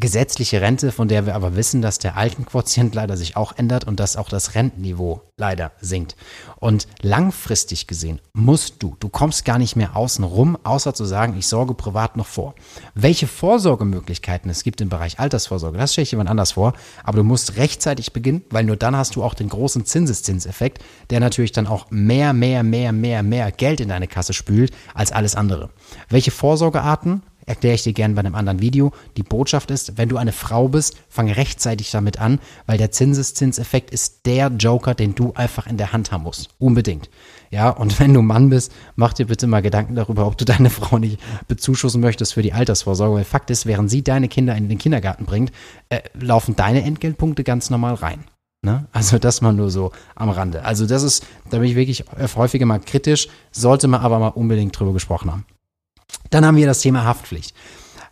gesetzliche 0.00 0.60
Rente, 0.60 0.92
von 0.92 1.08
der 1.08 1.26
wir 1.26 1.34
aber 1.34 1.56
wissen, 1.56 1.82
dass 1.82 1.98
der 1.98 2.16
Altenquotient 2.16 2.94
leider 2.94 3.16
sich 3.16 3.36
auch 3.36 3.56
ändert 3.56 3.84
und 3.84 4.00
dass 4.00 4.16
auch 4.16 4.28
das 4.28 4.54
Rentenniveau 4.54 5.22
leider 5.36 5.72
sinkt. 5.80 6.16
Und 6.56 6.86
langfristig 7.02 7.86
gesehen 7.86 8.20
musst 8.32 8.82
du, 8.82 8.96
du 9.00 9.08
kommst 9.08 9.44
gar 9.44 9.58
nicht 9.58 9.76
mehr 9.76 9.96
außen 9.96 10.24
rum, 10.24 10.56
außer 10.62 10.94
zu 10.94 11.04
sagen, 11.04 11.36
ich 11.36 11.46
sorge 11.46 11.74
privat 11.74 12.16
noch 12.16 12.26
vor. 12.26 12.54
Welche 12.94 13.26
Vorsorgemöglichkeiten 13.26 14.50
es 14.50 14.62
gibt 14.62 14.80
im 14.80 14.88
Bereich 14.88 15.18
Altersvorsorge, 15.18 15.76
das 15.76 15.92
stelle 15.92 16.04
ich 16.04 16.12
jemand 16.12 16.30
anders 16.30 16.52
vor, 16.52 16.74
aber 17.02 17.18
du 17.18 17.24
musst 17.24 17.56
rechtzeitig 17.56 18.12
beginnen, 18.12 18.42
weil 18.50 18.64
nur 18.64 18.76
dann 18.76 18.96
hast 18.96 19.16
du 19.16 19.22
auch 19.24 19.34
den 19.34 19.48
großen 19.48 19.84
Zinseszinseffekt, 19.84 20.82
der 21.10 21.20
natürlich 21.20 21.52
dann 21.52 21.66
auch 21.66 21.90
mehr, 21.90 22.32
mehr, 22.32 22.62
mehr, 22.62 22.92
mehr, 22.92 23.22
mehr 23.22 23.50
Geld 23.52 23.80
in 23.80 23.88
deine 23.88 24.08
Kasse 24.08 24.32
spült 24.32 24.72
als 24.94 25.12
alles 25.12 25.34
andere. 25.34 25.70
Welche 26.08 26.30
Vorsorgearten 26.30 27.22
erkläre 27.46 27.74
ich 27.74 27.82
dir 27.82 27.92
gerne 27.92 28.14
bei 28.14 28.20
einem 28.20 28.34
anderen 28.34 28.60
Video. 28.60 28.92
Die 29.16 29.22
Botschaft 29.22 29.70
ist, 29.70 29.96
wenn 29.98 30.08
du 30.08 30.16
eine 30.16 30.32
Frau 30.32 30.68
bist, 30.68 30.96
fang 31.08 31.30
rechtzeitig 31.30 31.90
damit 31.90 32.20
an, 32.20 32.40
weil 32.66 32.78
der 32.78 32.90
Zinseszinseffekt 32.90 33.90
ist 33.90 34.26
der 34.26 34.48
Joker, 34.48 34.94
den 34.94 35.14
du 35.14 35.32
einfach 35.34 35.66
in 35.66 35.76
der 35.76 35.92
Hand 35.92 36.12
haben 36.12 36.24
musst. 36.24 36.50
Unbedingt. 36.58 37.10
Ja, 37.50 37.70
und 37.70 38.00
wenn 38.00 38.14
du 38.14 38.22
Mann 38.22 38.50
bist, 38.50 38.72
mach 38.96 39.12
dir 39.12 39.26
bitte 39.26 39.46
mal 39.46 39.62
Gedanken 39.62 39.94
darüber, 39.94 40.26
ob 40.26 40.38
du 40.38 40.44
deine 40.44 40.70
Frau 40.70 40.98
nicht 40.98 41.18
bezuschussen 41.48 42.00
möchtest 42.00 42.34
für 42.34 42.42
die 42.42 42.52
Altersvorsorge. 42.52 43.16
Weil 43.16 43.24
Fakt 43.24 43.50
ist, 43.50 43.66
während 43.66 43.90
sie 43.90 44.02
deine 44.02 44.28
Kinder 44.28 44.56
in 44.56 44.68
den 44.68 44.78
Kindergarten 44.78 45.24
bringt, 45.24 45.52
äh, 45.88 46.00
laufen 46.14 46.56
deine 46.56 46.82
Entgeltpunkte 46.82 47.44
ganz 47.44 47.70
normal 47.70 47.94
rein. 47.94 48.24
Ne? 48.62 48.86
Also 48.92 49.18
das 49.18 49.42
mal 49.42 49.52
nur 49.52 49.70
so 49.70 49.92
am 50.14 50.30
Rande. 50.30 50.64
Also 50.64 50.86
das 50.86 51.02
ist, 51.02 51.26
da 51.50 51.58
bin 51.58 51.68
ich 51.68 51.76
wirklich 51.76 52.04
häufiger 52.34 52.64
mal 52.64 52.80
kritisch, 52.80 53.28
sollte 53.52 53.88
man 53.88 54.00
aber 54.00 54.18
mal 54.18 54.28
unbedingt 54.28 54.78
drüber 54.78 54.94
gesprochen 54.94 55.30
haben. 55.30 55.44
Dann 56.30 56.44
haben 56.44 56.56
wir 56.56 56.66
das 56.66 56.80
Thema 56.80 57.04
Haftpflicht. 57.04 57.54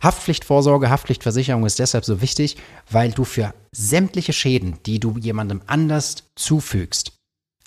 Haftpflichtvorsorge, 0.01 0.89
Haftpflichtversicherung 0.89 1.65
ist 1.65 1.79
deshalb 1.79 2.03
so 2.03 2.21
wichtig, 2.21 2.57
weil 2.91 3.11
du 3.11 3.23
für 3.23 3.53
sämtliche 3.71 4.33
Schäden, 4.33 4.77
die 4.85 4.99
du 4.99 5.17
jemandem 5.17 5.61
anders 5.65 6.23
zufügst, 6.35 7.13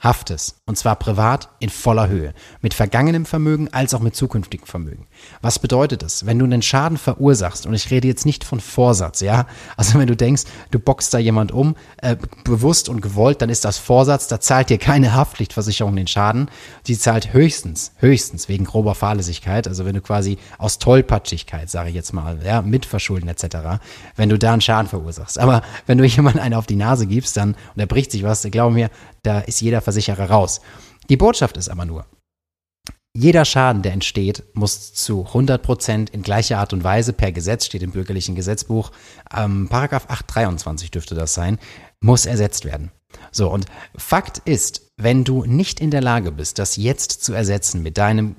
haftest. 0.07 0.57
Und 0.67 0.79
zwar 0.79 0.97
privat 0.97 1.49
in 1.59 1.69
voller 1.69 2.09
Höhe. 2.09 2.33
Mit 2.63 2.75
vergangenem 2.75 3.27
Vermögen 3.27 3.69
als 3.73 3.93
auch 3.93 4.01
mit 4.01 4.17
zukünftigem 4.17 4.67
Vermögen. 4.67 5.07
Was 5.43 5.59
bedeutet 5.59 6.03
das? 6.03 6.27
Wenn 6.27 6.39
du 6.39 6.45
einen 6.45 6.63
Schaden 6.63 6.97
verursachst, 6.97 7.67
und 7.67 7.75
ich 7.75 7.91
rede 7.91 8.09
jetzt 8.09 8.25
nicht 8.25 8.45
von 8.45 8.61
Vorsatz, 8.61 9.21
ja? 9.21 9.47
Also 9.77 9.99
wenn 9.99 10.07
du 10.07 10.17
denkst, 10.17 10.45
du 10.71 10.79
boxst 10.79 11.13
da 11.13 11.19
jemand 11.19 11.53
um, 11.53 11.77
äh, 11.99 12.17
bewusst 12.45 12.89
und 12.89 13.01
gewollt, 13.01 13.43
dann 13.43 13.51
ist 13.51 13.65
das 13.65 13.79
Vorsatz, 13.79 14.29
da 14.29 14.41
zahlt 14.41 14.71
dir 14.71 14.79
keine 14.79 15.15
Haftpflichtversicherung 15.15 15.97
den 15.97 16.07
Schaden. 16.07 16.49
Die 16.87 16.99
zahlt 16.99 17.33
höchstens, 17.33 17.93
höchstens 17.97 18.49
wegen 18.49 18.65
grober 18.65 18.95
Fahrlässigkeit, 18.95 19.69
also 19.69 19.85
wenn 19.85 19.95
du 19.95 20.01
quasi 20.01 20.39
aus 20.59 20.79
Tollpatschigkeit, 20.79 21.69
sage 21.69 21.91
ich 21.91 21.95
jetzt 21.95 22.13
mal, 22.13 22.39
ja, 22.45 22.63
Mitverschulden 22.63 23.29
etc., 23.29 23.81
wenn 24.15 24.29
du 24.29 24.39
da 24.39 24.53
einen 24.53 24.61
Schaden 24.61 24.89
verursachst. 24.89 25.39
Aber 25.39 25.63
wenn 25.87 25.99
du 25.99 26.05
jemand 26.05 26.39
einen 26.39 26.55
auf 26.55 26.67
die 26.67 26.77
Nase 26.77 27.07
gibst, 27.07 27.37
dann, 27.37 27.57
und 27.75 27.81
er 27.81 27.87
bricht 27.87 28.13
sich 28.13 28.23
was, 28.23 28.43
glaub 28.51 28.73
mir, 28.73 28.91
da 29.27 29.41
ist 29.41 29.61
jeder 29.61 29.81
Versicherer 29.81 30.31
raus. 30.31 30.61
Die 31.09 31.17
Botschaft 31.17 31.57
ist 31.57 31.69
aber 31.69 31.85
nur, 31.85 32.07
jeder 33.17 33.47
Schaden, 33.47 33.81
der 33.81 33.95
entsteht, 33.95 34.43
muss 34.53 34.93
zu 34.93 35.25
100 35.25 35.63
Prozent 35.63 36.11
in 36.11 36.21
gleicher 36.21 36.59
Art 36.59 36.75
und 36.75 36.85
Weise 36.85 37.15
per 37.15 37.33
Gesetz, 37.33 37.65
steht 37.65 37.83
im 37.83 37.93
bürgerlichen 37.93 38.35
Gesetzbuch, 38.35 38.93
ähm, 39.35 39.69
Paragraph 39.71 40.05
823 40.11 40.91
dürfte 40.91 41.15
das 41.15 41.33
sein, 41.33 41.59
muss 42.01 42.27
ersetzt 42.27 42.67
werden. 42.67 42.91
So, 43.33 43.51
und 43.51 43.65
Fakt 43.97 44.43
ist, 44.45 44.83
wenn 44.99 45.25
du 45.25 45.45
nicht 45.47 45.81
in 45.81 45.91
der 45.91 46.03
Lage 46.03 46.31
bist, 46.31 46.59
das 46.59 46.77
jetzt 46.77 47.25
zu 47.25 47.33
ersetzen 47.33 47.83
mit 47.83 47.97
deinem 47.97 48.37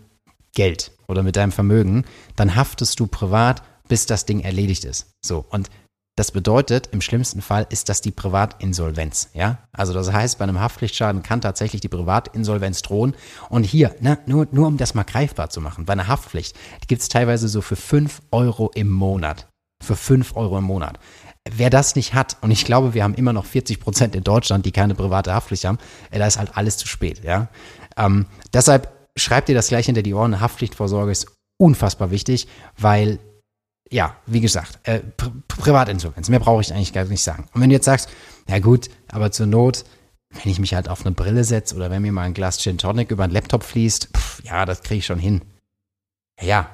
Geld 0.53 0.91
oder 1.07 1.23
mit 1.23 1.37
deinem 1.37 1.51
Vermögen, 1.51 2.05
dann 2.35 2.55
haftest 2.55 2.99
du 2.99 3.07
privat, 3.07 3.63
bis 3.87 4.05
das 4.05 4.25
Ding 4.25 4.41
erledigt 4.41 4.85
ist. 4.85 5.07
So. 5.25 5.43
Und 5.49 5.69
das 6.17 6.31
bedeutet, 6.31 6.89
im 6.93 7.01
schlimmsten 7.01 7.43
Fall 7.43 7.67
ist 7.69 7.89
das 7.89 8.01
die 8.01 8.09
Privatinsolvenz. 8.09 9.29
Ja? 9.35 9.59
Also 9.71 9.93
das 9.93 10.11
heißt, 10.11 10.39
bei 10.39 10.43
einem 10.43 10.59
Haftpflichtschaden 10.59 11.21
kann 11.21 11.41
tatsächlich 11.41 11.79
die 11.79 11.89
Privatinsolvenz 11.89 12.81
drohen. 12.81 13.15
Und 13.49 13.63
hier, 13.63 13.95
ne, 13.99 14.17
nur, 14.25 14.47
nur 14.51 14.65
um 14.65 14.77
das 14.77 14.95
mal 14.95 15.03
greifbar 15.03 15.51
zu 15.51 15.61
machen, 15.61 15.85
bei 15.85 15.93
einer 15.93 16.07
Haftpflicht, 16.07 16.55
gibt 16.87 17.03
es 17.03 17.09
teilweise 17.09 17.47
so 17.47 17.61
für 17.61 17.75
5 17.75 18.23
Euro 18.31 18.71
im 18.73 18.89
Monat. 18.89 19.47
Für 19.83 19.95
5 19.95 20.35
Euro 20.35 20.57
im 20.57 20.63
Monat. 20.63 20.97
Wer 21.51 21.69
das 21.69 21.95
nicht 21.95 22.15
hat, 22.15 22.37
und 22.41 22.49
ich 22.49 22.65
glaube, 22.65 22.95
wir 22.95 23.03
haben 23.03 23.13
immer 23.13 23.31
noch 23.31 23.45
40 23.45 23.79
Prozent 23.79 24.15
in 24.15 24.23
Deutschland, 24.23 24.65
die 24.65 24.71
keine 24.71 24.95
private 24.95 25.35
Haftpflicht 25.35 25.65
haben, 25.65 25.77
da 26.09 26.25
ist 26.25 26.39
halt 26.39 26.57
alles 26.57 26.77
zu 26.77 26.87
spät. 26.87 27.23
Ja? 27.23 27.49
Ähm, 27.95 28.25
deshalb 28.53 28.91
schreibt 29.15 29.49
ihr 29.49 29.55
das 29.55 29.67
gleich 29.67 29.85
hinter 29.85 30.01
die 30.01 30.15
Ohren. 30.15 30.41
Haftpflichtvorsorge 30.41 31.11
ist 31.11 31.27
unfassbar 31.59 32.09
wichtig, 32.09 32.47
weil 32.75 33.19
ja, 33.91 34.15
wie 34.25 34.41
gesagt, 34.41 34.79
äh, 34.83 34.99
Pri 34.99 35.31
Privatinsolvenz. 35.47 36.29
Mehr 36.29 36.39
brauche 36.39 36.61
ich 36.61 36.73
eigentlich 36.73 36.93
gar 36.93 37.05
nicht 37.05 37.23
sagen. 37.23 37.47
Und 37.53 37.61
wenn 37.61 37.69
du 37.69 37.75
jetzt 37.75 37.85
sagst, 37.85 38.09
ja 38.47 38.59
gut, 38.59 38.89
aber 39.09 39.31
zur 39.31 39.47
Not, 39.47 39.85
wenn 40.29 40.51
ich 40.51 40.59
mich 40.59 40.73
halt 40.73 40.89
auf 40.89 41.05
eine 41.05 41.15
Brille 41.15 41.43
setze 41.43 41.75
oder 41.75 41.89
wenn 41.89 42.01
mir 42.01 42.11
mal 42.11 42.23
ein 42.23 42.33
Glas 42.33 42.59
Gin 42.59 42.77
Tonic 42.77 43.11
über 43.11 43.27
den 43.27 43.33
Laptop 43.33 43.63
fließt, 43.63 44.09
pff, 44.15 44.43
ja, 44.43 44.65
das 44.65 44.81
kriege 44.81 44.99
ich 44.99 45.05
schon 45.05 45.19
hin. 45.19 45.41
Ja, 46.39 46.47
ja, 46.47 46.69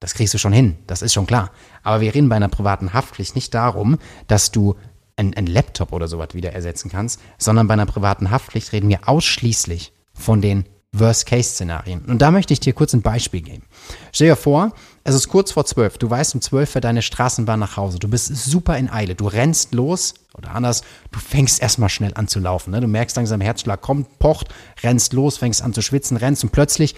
das 0.00 0.14
kriegst 0.14 0.34
du 0.34 0.38
schon 0.38 0.52
hin, 0.52 0.78
das 0.86 1.02
ist 1.02 1.12
schon 1.12 1.26
klar. 1.26 1.50
Aber 1.82 2.00
wir 2.00 2.14
reden 2.14 2.28
bei 2.28 2.36
einer 2.36 2.48
privaten 2.48 2.92
Haftpflicht 2.92 3.34
nicht 3.34 3.54
darum, 3.54 3.98
dass 4.26 4.50
du 4.50 4.76
einen 5.16 5.46
Laptop 5.46 5.92
oder 5.92 6.08
sowas 6.08 6.30
wieder 6.32 6.52
ersetzen 6.52 6.90
kannst, 6.90 7.20
sondern 7.38 7.68
bei 7.68 7.74
einer 7.74 7.86
privaten 7.86 8.30
Haftpflicht 8.30 8.72
reden 8.72 8.88
wir 8.88 9.08
ausschließlich 9.08 9.92
von 10.14 10.40
den 10.40 10.64
Worst-Case-Szenarien. 10.94 12.02
Und 12.06 12.20
da 12.20 12.30
möchte 12.30 12.52
ich 12.52 12.60
dir 12.60 12.74
kurz 12.74 12.92
ein 12.92 13.02
Beispiel 13.02 13.40
geben. 13.40 13.64
Stell 14.12 14.28
dir 14.28 14.36
vor, 14.36 14.72
es 15.04 15.14
ist 15.14 15.28
kurz 15.28 15.52
vor 15.52 15.64
zwölf. 15.64 15.98
Du 15.98 16.08
weißt, 16.08 16.34
um 16.34 16.40
zwölf 16.40 16.70
fährt 16.70 16.84
deine 16.84 17.02
Straßenbahn 17.02 17.58
nach 17.58 17.76
Hause. 17.76 17.98
Du 17.98 18.08
bist 18.08 18.26
super 18.36 18.76
in 18.76 18.90
Eile. 18.90 19.14
Du 19.14 19.26
rennst 19.26 19.74
los 19.74 20.14
oder 20.36 20.54
anders, 20.54 20.82
du 21.10 21.18
fängst 21.18 21.60
erstmal 21.60 21.88
schnell 21.88 22.12
an 22.14 22.28
zu 22.28 22.40
laufen. 22.40 22.70
Ne? 22.70 22.80
Du 22.80 22.88
merkst 22.88 23.16
langsam, 23.16 23.40
Herzschlag 23.40 23.80
kommt, 23.80 24.18
pocht, 24.18 24.48
rennst 24.82 25.12
los, 25.12 25.38
fängst 25.38 25.62
an 25.62 25.74
zu 25.74 25.82
schwitzen, 25.82 26.16
rennst 26.16 26.44
und 26.44 26.52
plötzlich 26.52 26.94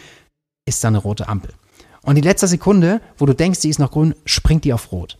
ist 0.66 0.82
da 0.84 0.88
eine 0.88 0.98
rote 0.98 1.28
Ampel. 1.28 1.52
Und 2.02 2.16
die 2.16 2.20
letzte 2.20 2.46
Sekunde, 2.46 3.00
wo 3.16 3.26
du 3.26 3.34
denkst, 3.34 3.60
die 3.60 3.70
ist 3.70 3.78
noch 3.78 3.90
grün, 3.90 4.14
springt 4.24 4.64
die 4.64 4.72
auf 4.72 4.92
rot. 4.92 5.18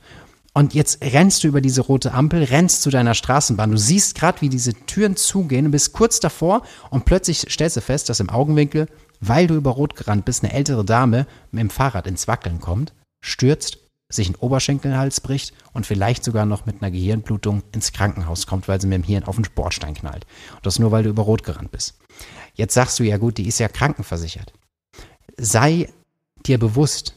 Und 0.57 0.73
jetzt 0.73 1.03
rennst 1.03 1.43
du 1.43 1.49
über 1.49 1.61
diese 1.61 1.81
rote 1.81 2.15
Ampel, 2.15 2.45
rennst 2.45 2.83
zu 2.83 2.91
deiner 2.91 3.15
Straßenbahn. 3.15 3.73
Du 3.73 3.77
siehst 3.77 4.15
gerade, 4.15 4.41
wie 4.41 4.49
diese 4.49 4.73
Türen 4.73 5.17
zugehen 5.17 5.73
bist 5.73 5.93
kurz 5.93 6.21
davor 6.21 6.63
und 6.91 7.05
plötzlich 7.05 7.47
stellst 7.51 7.77
du 7.77 7.81
fest, 7.81 8.09
dass 8.09 8.21
im 8.21 8.31
Augenwinkel, 8.31 8.87
weil 9.21 9.49
du 9.49 9.55
über 9.57 9.73
Rot 9.73 9.97
gerannt 9.97 10.25
bist, 10.25 10.45
eine 10.45 10.53
ältere 10.53 10.85
Dame 10.85 11.27
mit 11.51 11.61
dem 11.61 11.71
Fahrrad 11.71 12.07
ins 12.07 12.29
Wackeln 12.29 12.61
kommt, 12.61 12.93
stürzt, 13.21 13.79
sich 14.09 14.29
ein 14.29 14.37
Oberschenkelhals 14.37 15.21
bricht 15.21 15.55
und 15.73 15.87
vielleicht 15.87 16.23
sogar 16.23 16.47
noch 16.47 16.67
mit 16.67 16.81
einer 16.81 16.93
Gehirnblutung 16.93 17.65
ins 17.73 17.93
Krankenhaus 17.93 18.47
kommt, 18.47 18.69
weil 18.69 18.81
sie 18.81 18.87
mit 18.87 18.99
dem 18.99 19.05
Hirn 19.05 19.25
auf 19.25 19.35
den 19.35 19.45
Sportstein 19.45 19.95
knallt. 19.95 20.25
Und 20.55 20.65
das 20.65 20.79
nur, 20.79 20.93
weil 20.93 21.03
du 21.03 21.11
über 21.11 21.25
Rot 21.25 21.43
gerannt 21.43 21.73
bist. 21.73 21.99
Jetzt 22.55 22.75
sagst 22.75 23.01
du 23.01 23.03
ja 23.03 23.17
gut, 23.17 23.39
die 23.39 23.49
ist 23.49 23.59
ja 23.59 23.67
krankenversichert. 23.67 24.53
Sei 25.37 25.89
dir 26.47 26.59
bewusst, 26.59 27.15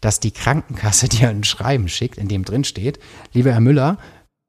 dass 0.00 0.20
die 0.20 0.30
Krankenkasse 0.30 1.08
dir 1.08 1.28
ein 1.28 1.44
Schreiben 1.44 1.88
schickt, 1.88 2.18
in 2.18 2.28
dem 2.28 2.44
drin 2.44 2.64
steht, 2.64 2.98
lieber 3.32 3.52
Herr 3.52 3.60
Müller, 3.60 3.98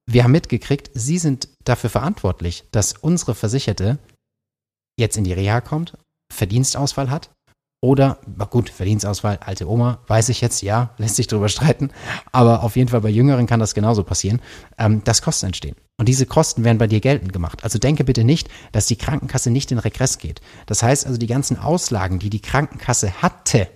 wir 0.05 0.23
haben 0.23 0.31
mitgekriegt, 0.31 0.89
Sie 0.93 1.19
sind 1.19 1.49
dafür 1.63 1.89
verantwortlich, 1.89 2.63
dass 2.71 2.93
unsere 2.93 3.35
Versicherte 3.35 3.99
jetzt 4.97 5.17
in 5.17 5.23
die 5.23 5.33
Reha 5.33 5.61
kommt, 5.61 5.93
Verdienstausfall 6.33 7.11
hat 7.11 7.29
oder, 7.81 8.19
gut, 8.49 8.69
Verdienstausfall, 8.69 9.37
alte 9.37 9.69
Oma, 9.69 9.99
weiß 10.07 10.29
ich 10.29 10.41
jetzt, 10.41 10.61
ja, 10.61 10.93
lässt 10.97 11.15
sich 11.15 11.27
darüber 11.27 11.47
streiten, 11.47 11.91
aber 12.31 12.63
auf 12.63 12.75
jeden 12.75 12.89
Fall 12.89 13.01
bei 13.01 13.09
Jüngeren 13.09 13.47
kann 13.47 13.59
das 13.59 13.73
genauso 13.73 14.03
passieren, 14.03 14.41
ähm, 14.77 15.03
dass 15.03 15.21
Kosten 15.21 15.47
entstehen. 15.47 15.75
Und 15.97 16.09
diese 16.09 16.25
Kosten 16.25 16.63
werden 16.63 16.77
bei 16.77 16.87
dir 16.87 17.01
geltend 17.01 17.33
gemacht. 17.33 17.63
Also 17.63 17.77
denke 17.77 18.03
bitte 18.03 18.23
nicht, 18.23 18.49
dass 18.71 18.87
die 18.87 18.95
Krankenkasse 18.95 19.51
nicht 19.51 19.71
in 19.71 19.79
Regress 19.79 20.17
geht. 20.17 20.41
Das 20.65 20.81
heißt 20.81 21.05
also, 21.05 21.17
die 21.17 21.27
ganzen 21.27 21.59
Auslagen, 21.59 22.19
die 22.19 22.29
die 22.29 22.41
Krankenkasse 22.41 23.21
hatte, 23.21 23.67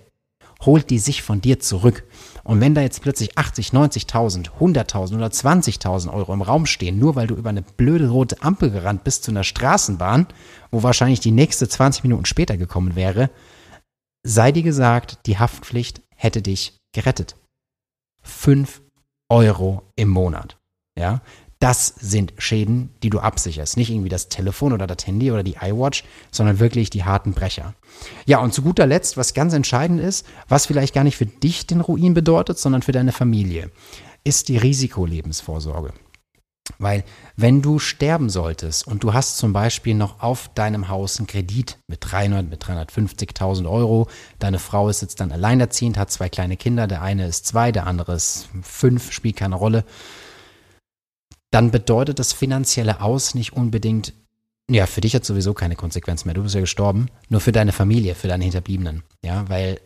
holt 0.66 0.90
die 0.90 1.00
sich 1.00 1.22
von 1.22 1.42
dir 1.42 1.60
zurück. 1.60 2.04
Und 2.44 2.60
wenn 2.62 2.76
da 2.76 2.82
jetzt 2.82 3.02
plötzlich 3.02 3.38
80, 3.38 3.70
90.000, 3.70 4.50
100.000 4.60 5.16
oder 5.16 5.28
20.000 5.28 6.14
Euro 6.14 6.34
im 6.34 6.42
Raum 6.42 6.66
stehen, 6.66 7.00
nur 7.00 7.16
weil 7.16 7.28
du 7.28 7.36
über 7.36 7.50
eine 7.50 7.62
blöde 7.62 8.10
rote 8.10 8.42
Ampel 8.42 8.70
gerannt 8.72 9.04
bist 9.04 9.24
zu 9.24 9.32
einer 9.32 9.44
Straßenbahn, 9.44 10.28
wo 10.72 10.84
wahrscheinlich 10.84 11.20
die 11.20 11.32
nächste 11.32 11.68
20 11.68 12.04
Minuten 12.04 12.26
später 12.26 12.58
gekommen 12.58 12.96
wäre, 12.96 13.30
sei 14.24 14.52
dir 14.52 14.64
gesagt, 14.64 15.20
die 15.26 15.38
Haftpflicht 15.38 16.02
hätte 16.16 16.42
dich 16.42 16.78
gerettet. 16.94 17.36
5 18.22 18.82
Euro 19.30 19.84
im 19.96 20.10
Monat. 20.10 20.58
Ja, 20.98 21.22
das 21.64 21.94
sind 21.98 22.34
Schäden, 22.40 22.90
die 23.04 23.10
du 23.10 23.20
absicherst. 23.20 23.78
Nicht 23.78 23.90
irgendwie 23.90 24.10
das 24.10 24.28
Telefon 24.28 24.74
oder 24.74 24.86
das 24.86 25.08
Handy 25.08 25.32
oder 25.32 25.44
die 25.44 25.56
iWatch, 25.62 26.04
sondern 26.30 26.60
wirklich 26.60 26.90
die 26.90 27.06
harten 27.06 27.32
Brecher. 27.32 27.74
Ja, 28.26 28.40
und 28.40 28.54
zu 28.54 28.64
guter 28.64 28.86
Letzt, 28.86 29.16
was 29.16 29.34
ganz 29.34 29.54
entscheidend 29.54 30.02
ist, 30.02 30.26
was 30.50 30.66
vielleicht 30.66 30.94
gar 30.94 31.06
nicht 31.06 31.16
für 31.16 31.26
dich 31.26 31.66
den 31.66 31.80
Ruin 31.80 32.14
bedeutet, 32.14 32.60
sondern 32.60 32.82
für 32.82 32.92
deine 32.92 33.14
Familie, 33.14 33.72
ist 34.26 34.50
die 34.50 34.58
Risikolebensvorsorge. 34.58 35.94
Weil 36.80 37.06
wenn 37.38 37.62
du 37.62 37.80
sterben 37.80 38.30
solltest 38.30 38.86
und 38.86 39.02
du 39.06 39.14
hast 39.14 39.38
zum 39.38 39.54
Beispiel 39.54 39.96
noch 39.96 40.22
auf 40.22 40.50
deinem 40.56 40.90
Haus 40.90 41.18
einen 41.18 41.28
Kredit 41.28 41.78
mit 41.88 42.00
300, 42.02 42.50
mit 42.50 42.62
350.000 42.62 43.70
Euro, 43.70 44.10
deine 44.38 44.60
Frau 44.60 44.90
ist 44.90 45.02
jetzt 45.02 45.22
dann 45.22 45.32
alleinerziehend, 45.32 45.98
hat 45.98 46.12
zwei 46.12 46.28
kleine 46.28 46.58
Kinder, 46.58 46.88
der 46.88 47.02
eine 47.02 47.26
ist 47.26 47.48
zwei, 47.48 47.72
der 47.72 47.88
andere 47.88 48.16
ist 48.16 48.50
fünf, 48.64 49.14
spielt 49.14 49.38
keine 49.38 49.56
Rolle 49.56 49.86
dann 51.54 51.70
bedeutet 51.70 52.18
das 52.18 52.34
finanzielle 52.34 53.00
Aus 53.02 53.36
nicht 53.36 53.54
unbedingt, 53.54 54.14
ja, 54.72 54.88
für 54.88 55.02
dich 55.02 55.14
hat 55.14 55.24
sowieso 55.24 55.54
keine 55.54 55.76
Konsequenz 55.76 56.26
mehr. 56.26 56.34
Du 56.34 56.42
bist 56.42 56.56
ja 56.56 56.62
gestorben, 56.62 57.10
nur 57.30 57.42
für 57.42 57.52
deine 57.52 57.72
Familie, 57.72 58.16
für 58.16 58.28
deine 58.28 58.44
Hinterbliebenen. 58.44 59.04
Ja, 59.24 59.48
weil 59.50 59.80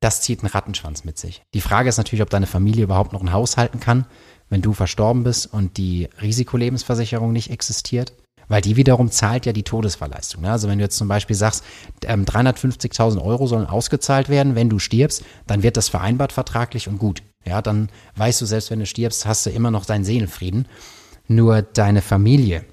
das 0.00 0.20
zieht 0.20 0.40
einen 0.40 0.50
Rattenschwanz 0.50 1.04
mit 1.04 1.16
sich. 1.16 1.42
Die 1.54 1.62
Frage 1.62 1.88
ist 1.88 1.96
natürlich, 1.96 2.20
ob 2.20 2.28
deine 2.28 2.46
Familie 2.46 2.84
überhaupt 2.84 3.14
noch 3.14 3.22
ein 3.22 3.32
Haus 3.32 3.56
halten 3.56 3.80
kann, 3.80 4.04
wenn 4.50 4.60
du 4.60 4.74
verstorben 4.74 5.24
bist 5.24 5.50
und 5.50 5.78
die 5.78 6.10
Risikolebensversicherung 6.20 7.32
nicht 7.32 7.50
existiert. 7.50 8.12
Weil 8.46 8.60
die 8.60 8.76
wiederum 8.76 9.10
zahlt 9.10 9.46
ja 9.46 9.54
die 9.54 9.62
Todesverleistung. 9.62 10.42
Ne? 10.42 10.50
Also 10.50 10.68
wenn 10.68 10.76
du 10.76 10.84
jetzt 10.84 10.98
zum 10.98 11.08
Beispiel 11.08 11.36
sagst, 11.36 11.64
350.000 12.02 13.12
ähm, 13.12 13.18
Euro 13.22 13.46
sollen 13.46 13.64
ausgezahlt 13.64 14.28
werden, 14.28 14.54
wenn 14.54 14.68
du 14.68 14.78
stirbst, 14.78 15.24
dann 15.46 15.62
wird 15.62 15.78
das 15.78 15.88
vereinbart 15.88 16.32
vertraglich 16.32 16.86
und 16.86 16.98
gut. 16.98 17.22
Ja, 17.46 17.62
dann 17.62 17.88
weißt 18.16 18.42
du, 18.42 18.44
selbst 18.44 18.70
wenn 18.70 18.80
du 18.80 18.86
stirbst, 18.86 19.24
hast 19.24 19.46
du 19.46 19.50
immer 19.50 19.70
noch 19.70 19.86
deinen 19.86 20.04
Seelenfrieden. 20.04 20.68
Nur 21.26 21.62
deine 21.62 22.02
Familie, 22.02 22.64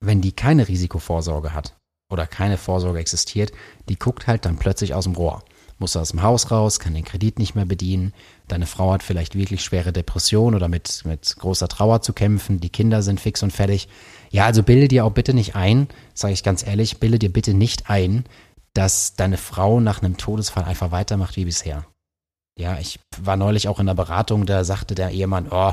wenn 0.00 0.20
die 0.20 0.32
keine 0.32 0.68
Risikovorsorge 0.68 1.54
hat 1.54 1.76
oder 2.10 2.26
keine 2.26 2.58
Vorsorge 2.58 2.98
existiert, 2.98 3.52
die 3.88 3.98
guckt 3.98 4.26
halt 4.26 4.44
dann 4.44 4.58
plötzlich 4.58 4.94
aus 4.94 5.04
dem 5.04 5.14
Rohr. 5.14 5.42
Muss 5.78 5.96
aus 5.96 6.10
dem 6.10 6.22
Haus 6.22 6.50
raus, 6.50 6.78
kann 6.78 6.94
den 6.94 7.04
Kredit 7.04 7.38
nicht 7.38 7.56
mehr 7.56 7.64
bedienen. 7.64 8.12
Deine 8.46 8.66
Frau 8.66 8.92
hat 8.92 9.02
vielleicht 9.02 9.34
wirklich 9.34 9.64
schwere 9.64 9.92
Depression 9.92 10.54
oder 10.54 10.68
mit, 10.68 11.02
mit 11.04 11.34
großer 11.36 11.66
Trauer 11.66 12.00
zu 12.00 12.12
kämpfen. 12.12 12.60
Die 12.60 12.68
Kinder 12.68 13.02
sind 13.02 13.20
fix 13.20 13.42
und 13.42 13.52
fertig. 13.52 13.88
Ja, 14.30 14.44
also 14.44 14.62
bilde 14.62 14.86
dir 14.86 15.04
auch 15.04 15.10
bitte 15.10 15.34
nicht 15.34 15.56
ein, 15.56 15.88
sage 16.12 16.34
ich 16.34 16.44
ganz 16.44 16.64
ehrlich, 16.64 16.98
bilde 16.98 17.18
dir 17.18 17.32
bitte 17.32 17.54
nicht 17.54 17.90
ein, 17.90 18.24
dass 18.72 19.16
deine 19.16 19.36
Frau 19.36 19.80
nach 19.80 20.02
einem 20.02 20.16
Todesfall 20.16 20.64
einfach 20.64 20.92
weitermacht 20.92 21.36
wie 21.36 21.44
bisher. 21.44 21.84
Ja, 22.56 22.78
ich 22.78 23.00
war 23.18 23.36
neulich 23.36 23.66
auch 23.66 23.80
in 23.80 23.86
der 23.86 23.94
Beratung, 23.94 24.46
da 24.46 24.62
sagte 24.62 24.94
der 24.94 25.10
Ehemann, 25.10 25.48
oh, 25.50 25.72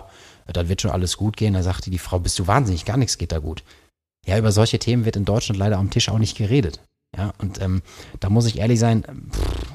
dann 0.58 0.70
wird 0.70 0.82
schon 0.82 0.92
alles 0.92 1.18
gut 1.18 1.38
gehen. 1.38 1.54
Da 1.54 1.64
sagte 1.64 1.90
die 1.90 2.00
Frau, 2.00 2.20
bist 2.20 2.38
du 2.40 2.48
wahnsinnig, 2.48 2.86
gar 2.86 2.98
nichts 2.98 3.18
geht 3.18 3.32
da 3.32 3.40
gut. 3.40 3.64
Ja, 4.26 4.38
über 4.38 4.52
solche 4.52 4.80
Themen 4.80 5.06
wird 5.06 5.16
in 5.16 5.26
Deutschland 5.26 5.58
leider 5.58 5.78
am 5.78 5.90
Tisch 5.90 6.10
auch 6.10 6.20
nicht 6.20 6.38
geredet. 6.38 6.80
Ja, 7.18 7.34
und 7.40 7.62
ähm, 7.62 7.82
da 8.20 8.30
muss 8.30 8.46
ich 8.46 8.60
ehrlich 8.60 8.80
sein, 8.80 9.04
pff, 9.04 9.72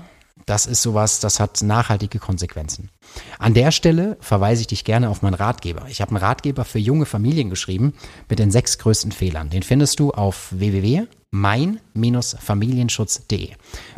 das 0.46 0.66
ist 0.66 0.80
sowas, 0.80 1.18
das 1.18 1.40
hat 1.40 1.60
nachhaltige 1.60 2.20
Konsequenzen. 2.20 2.90
An 3.40 3.52
der 3.52 3.72
Stelle 3.72 4.16
verweise 4.20 4.60
ich 4.60 4.68
dich 4.68 4.84
gerne 4.84 5.10
auf 5.10 5.22
meinen 5.22 5.34
Ratgeber. 5.34 5.86
Ich 5.88 6.00
habe 6.00 6.12
einen 6.12 6.22
Ratgeber 6.22 6.64
für 6.64 6.78
junge 6.78 7.04
Familien 7.04 7.50
geschrieben 7.50 7.94
mit 8.28 8.38
den 8.38 8.52
sechs 8.52 8.78
größten 8.78 9.10
Fehlern. 9.10 9.50
Den 9.50 9.64
findest 9.64 9.98
du 9.98 10.12
auf 10.12 10.52
www.mein-familienschutz.de. 10.52 13.50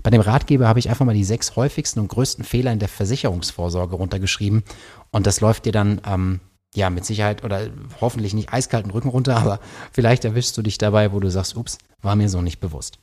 Bei 0.02 0.08
dem 0.08 0.22
Ratgeber 0.22 0.66
habe 0.66 0.78
ich 0.78 0.88
einfach 0.88 1.04
mal 1.04 1.14
die 1.14 1.24
sechs 1.24 1.54
häufigsten 1.54 2.00
und 2.00 2.08
größten 2.08 2.46
Fehler 2.46 2.72
in 2.72 2.78
der 2.78 2.88
Versicherungsvorsorge 2.88 3.96
runtergeschrieben 3.96 4.62
und 5.10 5.26
das 5.26 5.42
läuft 5.42 5.66
dir 5.66 5.72
dann 5.72 6.00
ähm, 6.06 6.40
ja, 6.74 6.90
mit 6.90 7.04
Sicherheit 7.04 7.44
oder 7.44 7.68
hoffentlich 8.00 8.34
nicht 8.34 8.52
eiskalten 8.52 8.90
Rücken 8.90 9.08
runter, 9.08 9.36
aber 9.36 9.60
vielleicht 9.92 10.24
erwischst 10.24 10.56
du 10.56 10.62
dich 10.62 10.78
dabei, 10.78 11.12
wo 11.12 11.20
du 11.20 11.30
sagst, 11.30 11.56
ups, 11.56 11.78
war 12.02 12.16
mir 12.16 12.28
so 12.28 12.42
nicht 12.42 12.60
bewusst. 12.60 12.98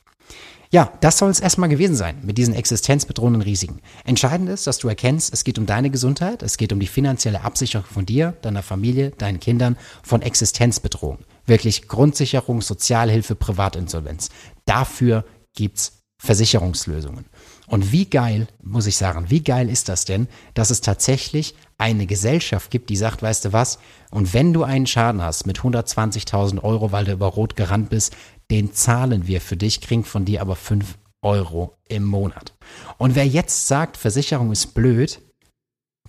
Ja, 0.70 0.92
das 1.00 1.18
soll 1.18 1.30
es 1.30 1.40
erstmal 1.40 1.68
gewesen 1.68 1.94
sein 1.94 2.18
mit 2.22 2.38
diesen 2.38 2.54
existenzbedrohenden 2.54 3.42
Risiken. 3.42 3.80
Entscheidend 4.04 4.48
ist, 4.48 4.66
dass 4.66 4.78
du 4.78 4.88
erkennst, 4.88 5.32
es 5.32 5.44
geht 5.44 5.58
um 5.58 5.66
deine 5.66 5.90
Gesundheit, 5.90 6.42
es 6.42 6.56
geht 6.56 6.72
um 6.72 6.80
die 6.80 6.88
finanzielle 6.88 7.42
Absicherung 7.42 7.86
von 7.86 8.04
dir, 8.04 8.34
deiner 8.42 8.62
Familie, 8.62 9.10
deinen 9.10 9.38
Kindern 9.38 9.76
von 10.02 10.22
Existenzbedrohung. 10.22 11.18
Wirklich 11.46 11.86
Grundsicherung, 11.86 12.62
Sozialhilfe, 12.62 13.36
Privatinsolvenz. 13.36 14.30
Dafür 14.64 15.24
gibt's 15.54 16.02
Versicherungslösungen. 16.18 17.26
Und 17.68 17.92
wie 17.92 18.06
geil, 18.06 18.48
muss 18.62 18.86
ich 18.86 18.96
sagen, 18.96 19.26
wie 19.28 19.42
geil 19.42 19.68
ist 19.68 19.88
das 19.88 20.04
denn, 20.04 20.28
dass 20.54 20.70
es 20.70 20.80
tatsächlich 20.80 21.54
eine 21.78 22.06
Gesellschaft 22.06 22.70
gibt, 22.70 22.90
die 22.90 22.96
sagt, 22.96 23.22
weißt 23.22 23.46
du 23.46 23.52
was, 23.52 23.78
und 24.10 24.32
wenn 24.32 24.52
du 24.52 24.62
einen 24.62 24.86
Schaden 24.86 25.22
hast 25.22 25.46
mit 25.46 25.58
120.000 25.58 26.62
Euro, 26.62 26.92
weil 26.92 27.04
du 27.04 27.12
über 27.12 27.26
Rot 27.26 27.56
gerannt 27.56 27.90
bist, 27.90 28.16
den 28.50 28.72
zahlen 28.72 29.26
wir 29.26 29.40
für 29.40 29.56
dich, 29.56 29.80
kriegen 29.80 30.04
von 30.04 30.24
dir 30.24 30.40
aber 30.40 30.56
5 30.56 30.98
Euro 31.22 31.76
im 31.88 32.04
Monat. 32.04 32.54
Und 32.98 33.14
wer 33.14 33.26
jetzt 33.26 33.66
sagt, 33.66 33.96
Versicherung 33.96 34.52
ist 34.52 34.74
blöd, 34.74 35.20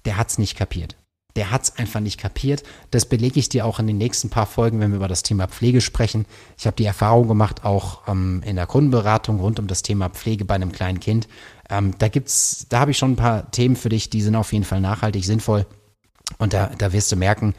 der 0.05 0.17
hat's 0.17 0.37
nicht 0.37 0.55
kapiert 0.55 0.95
der 1.37 1.51
hat 1.51 1.63
es 1.63 1.77
einfach 1.77 1.99
nicht 1.99 2.19
kapiert. 2.19 2.63
Das 2.91 3.05
belege 3.05 3.39
ich 3.39 3.47
dir 3.47 3.65
auch 3.65 3.79
in 3.79 3.85
den 3.87 3.99
nächsten 3.99 4.29
paar 4.29 4.47
Folgen, 4.47 4.79
wenn 4.79 4.89
wir 4.89 4.97
über 4.97 5.07
das 5.07 5.21
Thema 5.21 5.47
Pflege 5.47 5.81
sprechen. 5.81 6.25
Ich 6.57 6.65
habe 6.65 6.75
die 6.75 6.85
Erfahrung 6.85 7.27
gemacht, 7.27 7.63
auch 7.63 8.07
ähm, 8.07 8.41
in 8.43 8.55
der 8.55 8.65
Kundenberatung 8.65 9.39
rund 9.39 9.59
um 9.59 9.67
das 9.67 9.83
Thema 9.83 10.09
Pflege 10.09 10.45
bei 10.45 10.55
einem 10.55 10.71
kleinen 10.71 10.99
Kind. 10.99 11.27
Ähm, 11.69 11.93
da 11.99 12.07
gibt's, 12.07 12.65
da 12.69 12.79
habe 12.79 12.91
ich 12.91 12.97
schon 12.97 13.11
ein 13.11 13.17
paar 13.17 13.51
Themen 13.51 13.75
für 13.75 13.89
dich, 13.89 14.09
die 14.09 14.21
sind 14.21 14.35
auf 14.35 14.51
jeden 14.51 14.65
Fall 14.65 14.81
nachhaltig 14.81 15.23
sinnvoll. 15.25 15.67
Und 16.39 16.53
da, 16.53 16.71
da 16.75 16.91
wirst 16.91 17.11
du 17.11 17.15
merken, 17.15 17.53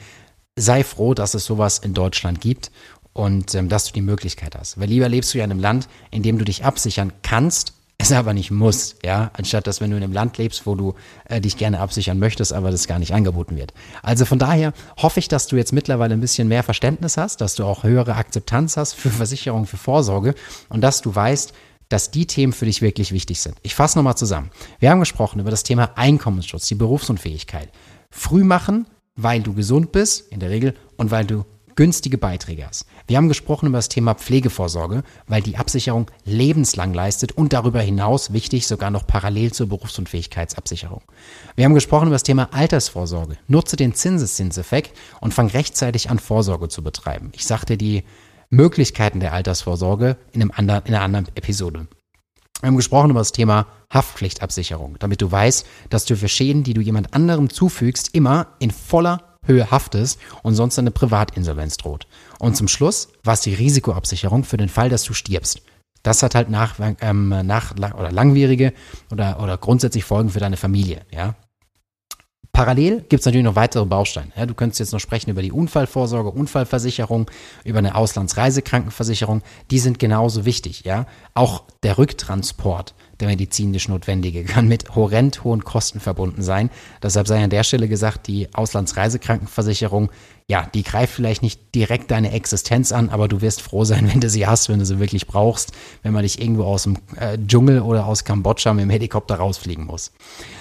sei 0.56 0.82
froh, 0.82 1.14
dass 1.14 1.35
es 1.35 1.44
sowas 1.44 1.78
in 1.78 1.94
Deutschland 1.94 2.40
gibt 2.40 2.73
und 3.12 3.54
ähm, 3.54 3.68
dass 3.68 3.87
du 3.87 3.92
die 3.92 4.02
Möglichkeit 4.02 4.56
hast. 4.56 4.80
Weil 4.80 4.88
lieber 4.88 5.08
lebst 5.08 5.32
du 5.32 5.38
ja 5.38 5.44
in 5.44 5.52
einem 5.52 5.61
Land, 5.61 5.88
in 6.11 6.25
dem 6.25 6.37
du 6.37 6.44
dich 6.44 6.64
absichern 6.64 7.12
kannst 7.23 7.75
es 8.00 8.12
aber 8.12 8.33
nicht 8.33 8.52
muss, 8.52 8.95
ja, 9.05 9.33
anstatt 9.35 9.67
dass 9.67 9.81
wenn 9.81 9.90
du 9.90 9.97
in 9.97 10.05
einem 10.05 10.12
Land 10.12 10.38
lebst, 10.38 10.67
wo 10.67 10.76
du 10.76 10.95
äh, 11.25 11.40
dich 11.40 11.57
gerne 11.57 11.81
absichern 11.81 12.21
möchtest, 12.21 12.52
aber 12.52 12.71
das 12.71 12.87
gar 12.87 13.00
nicht 13.00 13.12
angeboten 13.12 13.57
wird. 13.57 13.75
Also 14.02 14.25
von 14.25 14.38
daher 14.38 14.73
hoffe 14.97 15.19
ich, 15.19 15.26
dass 15.26 15.49
du 15.49 15.57
jetzt 15.57 15.73
mittlerweile 15.73 16.14
ein 16.14 16.21
bisschen 16.21 16.47
mehr 16.47 16.62
Verständnis 16.62 17.17
hast, 17.17 17.40
dass 17.40 17.57
du 17.57 17.64
auch 17.64 17.83
höhere 17.83 18.14
Akzeptanz 18.14 18.76
hast 18.76 18.95
für 18.95 19.11
Versicherung, 19.11 19.67
für 19.67 19.76
Vorsorge 19.76 20.35
und 20.69 20.81
dass 20.81 21.02
du 21.02 21.12
weißt, 21.12 21.52
dass 21.88 22.12
die 22.12 22.26
Themen 22.26 22.52
für 22.52 22.67
dich 22.67 22.83
wirklich 22.83 23.11
wichtig 23.12 23.40
sind. 23.40 23.57
Ich 23.62 23.75
fasse 23.75 23.99
nochmal 23.99 24.17
zusammen. 24.17 24.50
Wir 24.78 24.90
haben 24.90 25.00
gesprochen 25.00 25.40
über 25.40 25.50
das 25.50 25.64
Thema 25.64 25.90
Einkommensschutz, 25.97 26.69
die 26.69 26.75
Berufsunfähigkeit. 26.76 27.71
Früh 28.11 28.45
machen, 28.45 28.87
weil 29.17 29.43
du 29.43 29.55
gesund 29.55 29.90
bist, 29.90 30.31
in 30.31 30.38
der 30.38 30.50
Regel, 30.50 30.75
und 30.97 31.11
weil 31.11 31.26
du 31.26 31.45
günstige 31.78 32.18
Beiträge 32.18 32.66
hast. 32.66 32.87
Wir 33.06 33.18
haben 33.18 33.28
gesprochen 33.28 33.68
über 33.68 33.78
das 33.78 33.88
Thema 33.88 34.14
Pflegevorsorge, 34.14 35.04
weil 35.28 35.42
die 35.42 35.58
Absicherung 35.58 36.11
lebenslang 36.25 36.92
leistet 36.92 37.30
und 37.30 37.52
darüber 37.52 37.80
hinaus, 37.80 38.32
wichtig, 38.32 38.66
sogar 38.66 38.90
noch 38.90 39.06
parallel 39.06 39.52
zur 39.52 39.68
Berufsunfähigkeitsabsicherung. 39.68 41.02
Wir 41.54 41.64
haben 41.64 41.75
gesprochen 41.75 42.08
über 42.08 42.16
das 42.16 42.25
Thema 42.25 42.49
Altersvorsorge. 42.52 43.38
Nutze 43.47 43.76
den 43.76 43.94
Zinseszinseffekt 43.94 44.92
und 45.20 45.32
fang 45.32 45.47
rechtzeitig 45.47 46.11
an, 46.11 46.18
Vorsorge 46.18 46.68
zu 46.68 46.82
betreiben. 46.82 47.30
Ich 47.32 47.47
sagte 47.47 47.76
die 47.76 48.02
Möglichkeiten 48.50 49.20
der 49.20 49.32
Altersvorsorge 49.32 50.16
in, 50.32 50.42
einem 50.42 50.50
anderen, 50.50 50.82
in 50.85 50.94
einer 50.97 51.04
anderen 51.04 51.28
Episode. 51.37 51.87
Wir 52.61 52.66
haben 52.66 52.76
gesprochen 52.76 53.11
über 53.11 53.20
das 53.20 53.30
Thema 53.30 53.68
Haftpflichtabsicherung, 53.94 54.97
damit 54.99 55.23
du 55.23 55.30
weißt, 55.30 55.64
dass 55.90 56.06
du 56.06 56.16
für 56.16 56.28
Schäden, 56.28 56.64
die 56.64 56.75
du 56.75 56.80
jemand 56.80 57.14
anderem 57.14 57.50
zufügst, 57.50 58.16
immer 58.16 58.49
in 58.58 58.73
voller 58.73 59.27
Höhe 59.49 59.71
haftest 59.71 60.21
und 60.43 60.55
sonst 60.55 60.78
eine 60.78 60.90
Privatinsolvenz 60.90 61.76
droht. 61.78 62.07
Und 62.38 62.57
zum 62.57 62.69
Schluss 62.69 63.09
war 63.25 63.35
es 63.35 63.40
die 63.40 63.55
Risikoabsicherung 63.55 64.45
für 64.45 64.57
den 64.57 64.69
Fall, 64.69 64.88
dass 64.88 65.02
du 65.05 65.14
stirbst. 65.14 65.62
Das 66.02 66.23
hat 66.23 66.35
halt 66.35 66.49
nach, 66.49 66.76
ähm, 67.00 67.28
nach 67.28 67.75
oder 67.75 68.12
langwierige 68.12 68.73
oder, 69.11 69.43
oder 69.43 69.59
grundsätzlich 69.59 70.05
Folgen 70.05 70.31
für 70.31 70.40
deine 70.40 70.57
Familie. 70.57 71.02
Ja? 71.11 71.35
Parallel 72.52 73.02
gibt 73.02 73.21
es 73.21 73.25
natürlich 73.26 73.45
noch 73.45 73.57
weitere 73.57 73.85
Bausteine. 73.85 74.33
Ja, 74.37 74.47
du 74.47 74.55
könntest 74.55 74.81
jetzt 74.81 74.93
noch 74.93 75.00
sprechen 75.00 75.31
über 75.31 75.43
die 75.43 75.52
Unfallvorsorge, 75.52 76.31
Unfallversicherung, 76.31 77.31
über 77.64 77.78
eine 77.78 77.95
Auslandsreisekrankenversicherung. 77.95 79.43
Die 79.71 79.78
sind 79.78 79.99
genauso 79.99 80.45
wichtig. 80.45 80.85
Ja? 80.85 81.07
Auch 81.35 81.64
der 81.83 81.99
Rücktransport 81.99 82.95
der 83.21 83.28
medizinisch 83.28 83.89
Notwendige 83.89 84.45
kann 84.45 84.69
mit 84.69 84.95
horrend 84.95 85.45
hohen 85.45 85.65
Kosten 85.65 86.00
verbunden 86.00 86.43
sein. 86.43 86.71
Deshalb 87.02 87.26
sei 87.26 87.43
an 87.43 87.50
der 87.50 87.65
Stelle 87.65 87.89
gesagt, 87.89 88.26
die 88.26 88.52
Auslandsreisekrankenversicherung, 88.54 90.11
ja, 90.50 90.67
die 90.73 90.82
greift 90.82 91.13
vielleicht 91.13 91.43
nicht 91.43 91.75
direkt 91.75 92.11
deine 92.11 92.32
Existenz 92.32 92.91
an, 92.91 93.11
aber 93.11 93.28
du 93.28 93.43
wirst 93.43 93.61
froh 93.61 93.84
sein, 93.84 94.08
wenn 94.13 94.21
du 94.21 94.30
sie 94.30 94.47
hast, 94.47 94.69
wenn 94.69 94.78
du 94.78 94.87
sie 94.87 94.99
wirklich 94.99 95.26
brauchst, 95.26 95.73
wenn 96.02 96.15
man 96.15 96.23
dich 96.23 96.41
irgendwo 96.41 96.65
aus 96.65 96.84
dem 96.84 96.97
äh, 97.17 97.39
Dschungel 97.47 97.80
oder 97.82 98.06
aus 98.06 98.25
Kambodscha 98.25 98.73
mit 98.73 98.82
dem 98.82 98.91
Helikopter 98.91 99.37
rausfliegen 99.37 99.84
muss. 99.84 100.11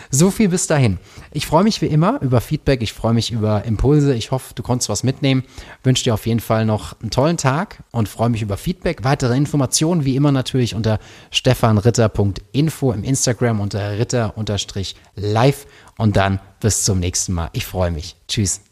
So 0.10 0.30
viel 0.30 0.50
bis 0.50 0.68
dahin. 0.68 1.00
Ich 1.32 1.48
freue 1.48 1.64
mich 1.64 1.82
wie 1.82 1.88
immer 1.88 2.22
über 2.22 2.42
Feedback, 2.42 2.82
ich 2.82 2.94
freue 2.94 3.14
mich 3.14 3.32
über 3.32 3.64
Impulse. 3.66 4.14
Ich 4.14 4.32
hoffe, 4.32 4.54
du 4.56 4.64
konntest 4.64 4.90
was 4.90 5.04
mitnehmen. 5.04 5.44
Wünsche 5.84 6.04
dir 6.04 6.14
auf 6.14 6.26
jeden 6.26 6.40
Fall 6.40 6.66
noch 6.66 7.00
einen 7.02 7.12
tollen 7.12 7.38
Tag 7.38 7.84
und 7.92 8.08
freue 8.08 8.30
mich 8.30 8.42
über 8.42 8.58
Feedback. 8.58 9.04
Weitere 9.04 9.36
Informationen 9.36 10.06
wie 10.06 10.16
immer 10.16 10.32
natürlich 10.32 10.76
unter 10.76 11.00
stefanritter.info 11.32 12.92
im 12.92 13.04
Instagram 13.04 13.60
unter 13.60 13.98
ritter-live 13.98 15.66
und 15.98 16.16
dann 16.16 16.40
bis 16.60 16.84
zum 16.84 17.00
nächsten 17.00 17.34
Mal. 17.34 17.50
Ich 17.54 17.66
freue 17.66 17.92
mich. 17.92 18.16
Tschüss. 18.28 18.67